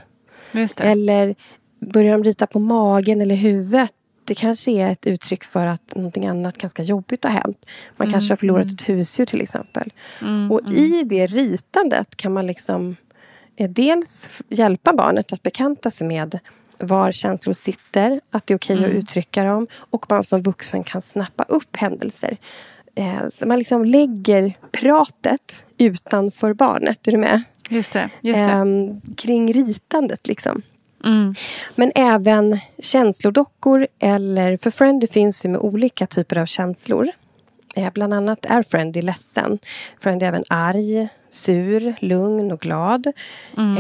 Eller 0.81 1.35
börjar 1.81 2.12
de 2.12 2.25
rita 2.25 2.46
på 2.46 2.59
magen 2.59 3.20
eller 3.20 3.35
huvudet 3.35 3.92
det 4.25 4.35
kanske 4.35 4.70
är 4.70 4.88
ett 4.88 5.07
uttryck 5.07 5.44
för 5.44 5.66
att 5.66 5.94
någonting 5.94 6.27
annat 6.27 6.59
ganska 6.59 6.83
jobbigt 6.83 7.25
har 7.25 7.31
hänt. 7.31 7.66
Man 7.96 8.07
mm, 8.07 8.12
kanske 8.12 8.33
har 8.33 8.37
förlorat 8.37 8.64
mm. 8.64 8.75
ett 8.75 8.88
husdjur 8.88 9.27
till 9.27 9.40
exempel. 9.40 9.92
Mm, 10.20 10.53
och 10.53 10.61
mm. 10.61 10.72
i 10.72 11.03
det 11.03 11.27
ritandet 11.27 12.16
kan 12.16 12.33
man 12.33 12.46
liksom 12.46 12.96
eh, 13.57 13.70
dels 13.70 14.31
hjälpa 14.48 14.92
barnet 14.92 15.33
att 15.33 15.42
bekanta 15.42 15.90
sig 15.90 16.07
med 16.07 16.38
var 16.87 17.12
känslor 17.12 17.53
sitter, 17.53 18.21
att 18.31 18.47
det 18.47 18.55
är 18.55 18.59
okej 18.59 18.75
okay 18.75 18.85
att 18.85 18.90
mm. 18.90 18.99
uttrycka 18.99 19.45
dem 19.45 19.66
och 19.75 20.07
man 20.11 20.25
som 20.25 20.42
vuxen 20.42 20.85
kan 20.85 21.03
snappa 21.03 21.45
upp 21.49 21.77
händelser. 21.77 22.37
Eh, 22.95 23.29
så 23.31 23.47
man 23.47 23.59
liksom 23.59 23.85
lägger 23.85 24.53
pratet 24.73 25.64
utanför 25.79 26.55
barnet. 26.55 27.09
Är 27.09 27.12
du 27.12 27.18
med? 27.18 27.42
Just 27.68 27.92
det. 27.92 28.11
Just 28.21 28.45
det. 28.45 28.53
Eh, 28.53 28.64
kring 29.16 29.53
ritandet 29.53 30.27
liksom. 30.27 30.62
Mm. 31.05 31.35
Men 31.75 31.92
även 31.95 32.59
känslodockor 32.79 33.87
eller... 33.99 34.57
För 34.57 34.71
Friendly 34.71 35.07
finns 35.07 35.45
ju 35.45 35.49
med 35.49 35.61
olika 35.61 36.07
typer 36.07 36.38
av 36.38 36.47
känslor. 36.47 37.09
Eh, 37.75 37.92
bland 37.92 38.14
annat 38.14 38.47
är 38.47 38.62
Friendly 38.62 39.03
ledsen. 39.03 39.59
Friendly 40.01 40.25
är 40.25 40.29
även 40.29 40.45
arg, 40.49 41.09
sur, 41.29 41.95
lugn 42.01 42.53
och 42.53 42.61
glad. 42.61 43.12
Mm. 43.57 43.77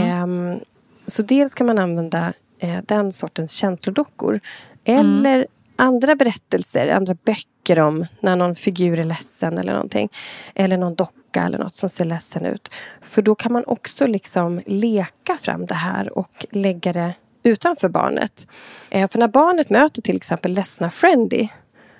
Eh, 0.52 0.58
så 1.06 1.22
dels 1.22 1.54
kan 1.54 1.66
man 1.66 1.78
använda 1.78 2.32
eh, 2.62 2.78
den 2.86 3.12
sortens 3.12 3.52
känslodockor. 3.52 4.40
Eller 4.84 5.36
mm. 5.36 5.46
andra 5.76 6.16
berättelser, 6.16 6.88
andra 6.88 7.16
böcker 7.24 7.78
om 7.78 8.06
när 8.20 8.36
någon 8.36 8.54
figur 8.54 8.98
är 8.98 9.04
ledsen 9.04 9.58
eller 9.58 9.72
någonting. 9.72 10.08
Eller 10.54 10.76
någon 10.76 10.94
docka 10.94 11.42
eller 11.42 11.58
något 11.58 11.74
som 11.74 11.88
ser 11.88 12.04
ledsen 12.04 12.46
ut. 12.46 12.70
För 13.00 13.22
då 13.22 13.34
kan 13.34 13.52
man 13.52 13.64
också 13.66 14.06
liksom 14.06 14.60
leka 14.66 15.36
fram 15.36 15.66
det 15.66 15.74
här 15.74 16.18
och 16.18 16.46
lägga 16.50 16.92
det 16.92 17.14
utanför 17.42 17.88
barnet. 17.88 18.46
Eh, 18.90 19.10
för 19.10 19.18
när 19.18 19.28
barnet 19.28 19.70
möter 19.70 20.02
till 20.02 20.16
exempel 20.16 20.52
ledsna 20.52 20.90
Friendly 20.90 21.48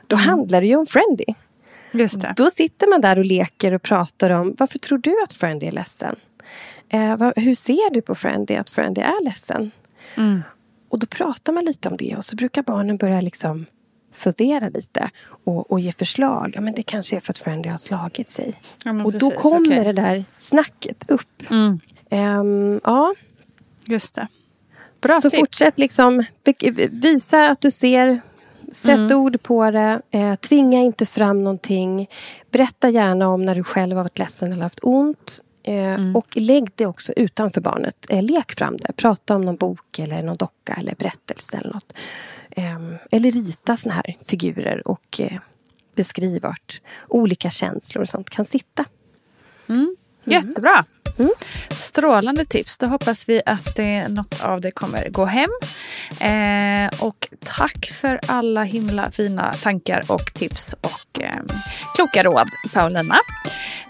då 0.06 0.16
mm. 0.16 0.28
handlar 0.28 0.60
det 0.60 0.66
ju 0.66 0.76
om 0.76 0.86
det. 1.18 1.34
Då 2.36 2.50
sitter 2.50 2.86
man 2.86 3.00
där 3.00 3.18
och 3.18 3.24
leker 3.24 3.72
och 3.72 3.82
pratar 3.82 4.30
om 4.30 4.54
varför 4.58 4.78
tror 4.78 4.98
du 4.98 5.22
att 5.22 5.32
Friendly 5.32 5.66
är 5.66 5.72
ledsen? 5.72 6.16
Eh, 6.88 7.16
vad, 7.16 7.38
hur 7.38 7.54
ser 7.54 7.94
du 7.94 8.02
på 8.02 8.14
Friendly 8.14 8.56
att 8.56 8.70
Friendly 8.70 9.02
är 9.02 9.24
ledsen? 9.24 9.70
Mm. 10.16 10.42
Och 10.88 10.98
då 10.98 11.06
pratar 11.06 11.52
man 11.52 11.64
lite 11.64 11.88
om 11.88 11.96
det 11.96 12.16
och 12.16 12.24
så 12.24 12.36
brukar 12.36 12.62
barnen 12.62 12.96
börja 12.96 13.20
liksom 13.20 13.66
fundera 14.12 14.68
lite 14.68 15.10
och, 15.44 15.70
och 15.70 15.80
ge 15.80 15.92
förslag. 15.92 16.52
Ja, 16.54 16.60
men 16.60 16.74
det 16.74 16.82
kanske 16.82 17.16
är 17.16 17.20
för 17.20 17.32
att 17.32 17.38
Friendly 17.38 17.70
har 17.70 17.78
slagit 17.78 18.30
sig. 18.30 18.54
Ja, 18.84 19.04
och 19.04 19.12
precis, 19.12 19.28
då 19.28 19.36
kommer 19.36 19.60
okay. 19.60 19.84
det 19.84 19.92
där 19.92 20.24
snacket 20.38 21.10
upp. 21.10 21.50
Mm. 21.50 21.80
Um, 22.10 22.80
ja. 22.84 23.14
Just 23.86 24.14
det. 24.14 24.28
Bra 25.00 25.20
så 25.20 25.30
tips. 25.30 25.40
fortsätt 25.40 25.78
liksom 25.78 26.24
visa 26.90 27.48
att 27.48 27.60
du 27.60 27.70
ser. 27.70 28.20
Sätt 28.72 28.98
mm. 28.98 29.18
ord 29.18 29.42
på 29.42 29.70
det. 29.70 30.02
Eh, 30.10 30.34
tvinga 30.34 30.80
inte 30.80 31.06
fram 31.06 31.44
någonting. 31.44 32.08
Berätta 32.50 32.90
gärna 32.90 33.28
om 33.28 33.44
när 33.44 33.54
du 33.54 33.64
själv 33.64 33.96
har 33.96 34.04
varit 34.04 34.18
ledsen 34.18 34.52
eller 34.52 34.62
haft 34.62 34.78
ont. 34.82 35.42
Eh, 35.64 35.94
mm. 35.94 36.16
Och 36.16 36.36
lägg 36.36 36.70
det 36.74 36.86
också 36.86 37.12
utanför 37.16 37.60
barnet. 37.60 38.06
Eh, 38.08 38.22
lek 38.22 38.52
fram 38.52 38.76
det. 38.76 38.92
Prata 38.92 39.36
om 39.36 39.42
någon 39.42 39.56
bok 39.56 39.98
eller 39.98 40.22
någon 40.22 40.36
docka 40.36 40.72
eller 40.72 40.94
berättelse 40.94 41.56
eller 41.56 41.72
något. 41.72 41.92
Eh, 42.50 42.78
eller 43.10 43.30
rita 43.30 43.76
såna 43.76 43.94
här 43.94 44.16
figurer 44.26 44.88
och 44.88 45.20
eh, 45.20 45.40
beskriv 45.94 46.42
vart 46.42 46.80
olika 47.08 47.50
känslor 47.50 48.02
och 48.02 48.08
sånt 48.08 48.30
kan 48.30 48.44
sitta. 48.44 48.84
Mm. 49.68 49.80
Mm. 49.80 49.96
Jättebra. 50.24 50.84
Mm. 51.18 51.32
Strålande 51.70 52.44
tips. 52.44 52.78
Då 52.78 52.86
hoppas 52.86 53.28
vi 53.28 53.42
att 53.46 53.76
det, 53.76 54.08
något 54.08 54.42
av 54.42 54.60
det 54.60 54.70
kommer 54.70 55.08
gå 55.08 55.24
hem. 55.24 55.50
Eh, 56.20 56.90
och 57.00 57.28
tack 57.44 57.86
för 57.86 58.20
alla 58.26 58.62
himla 58.62 59.10
fina 59.10 59.54
tankar 59.54 60.04
och 60.08 60.34
tips 60.34 60.74
och 60.80 61.20
eh, 61.20 61.42
kloka 61.94 62.22
råd, 62.22 62.48
Paulina. 62.74 63.18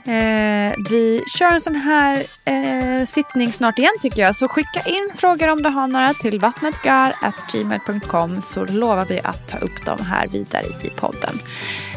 Eh, 0.05 0.73
vi 0.91 1.25
kör 1.39 1.53
en 1.53 1.61
sån 1.61 1.75
här 1.75 2.23
eh, 2.45 3.07
sittning 3.07 3.53
snart 3.53 3.79
igen 3.79 3.93
tycker 4.01 4.23
jag. 4.23 4.37
Så 4.37 4.49
skicka 4.49 4.81
in 4.87 5.09
frågor 5.16 5.51
om 5.51 5.62
du 5.62 5.68
har 5.68 5.87
några 5.87 6.14
till 6.14 6.41
vattnetgar.gmail.com 6.41 8.43
så 8.43 8.64
lovar 8.64 9.05
vi 9.05 9.20
att 9.25 9.49
ta 9.49 9.59
upp 9.59 9.87
dem 9.87 9.99
här 10.07 10.29
vidare 10.29 10.66
i 10.83 10.91
podden. 10.91 11.39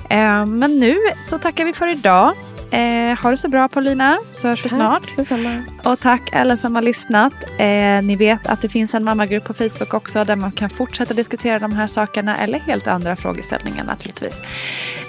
Eh, 0.09 0.45
men 0.45 0.79
nu 0.79 0.95
så 1.29 1.39
tackar 1.39 1.65
vi 1.65 1.73
för 1.73 1.87
idag. 1.87 2.35
Eh, 2.75 3.17
ha 3.23 3.31
det 3.31 3.37
så 3.37 3.47
bra 3.47 3.67
Paulina, 3.67 4.17
så 4.31 4.47
hörs 4.47 4.65
vi 4.65 4.69
snart. 4.69 5.15
Detsamma. 5.15 5.63
Och 5.83 5.99
tack 5.99 6.35
alla 6.35 6.57
som 6.57 6.75
har 6.75 6.81
lyssnat. 6.81 7.33
Eh, 7.59 8.01
ni 8.03 8.15
vet 8.15 8.47
att 8.47 8.61
det 8.61 8.69
finns 8.69 8.93
en 8.93 9.03
mammagrupp 9.03 9.43
på 9.43 9.53
Facebook 9.53 9.93
också 9.93 10.23
där 10.23 10.35
man 10.35 10.51
kan 10.51 10.69
fortsätta 10.69 11.13
diskutera 11.13 11.59
de 11.59 11.73
här 11.73 11.87
sakerna 11.87 12.37
eller 12.37 12.59
helt 12.59 12.87
andra 12.87 13.15
frågeställningar 13.15 13.83
naturligtvis. 13.83 14.41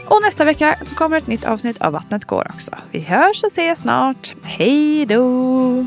Och 0.07 0.23
nästa 0.23 0.45
vecka 0.45 0.77
så 0.83 0.95
kommer 0.95 1.17
ett 1.17 1.27
nytt 1.27 1.45
avsnitt 1.45 1.83
av 1.83 1.93
Vattnet 1.93 2.25
går 2.25 2.47
också. 2.55 2.71
Vi 2.91 3.01
hörs 3.01 3.45
och 3.45 3.51
ses 3.53 3.81
snart. 3.81 4.35
Hej 4.43 5.07
då! 5.07 5.87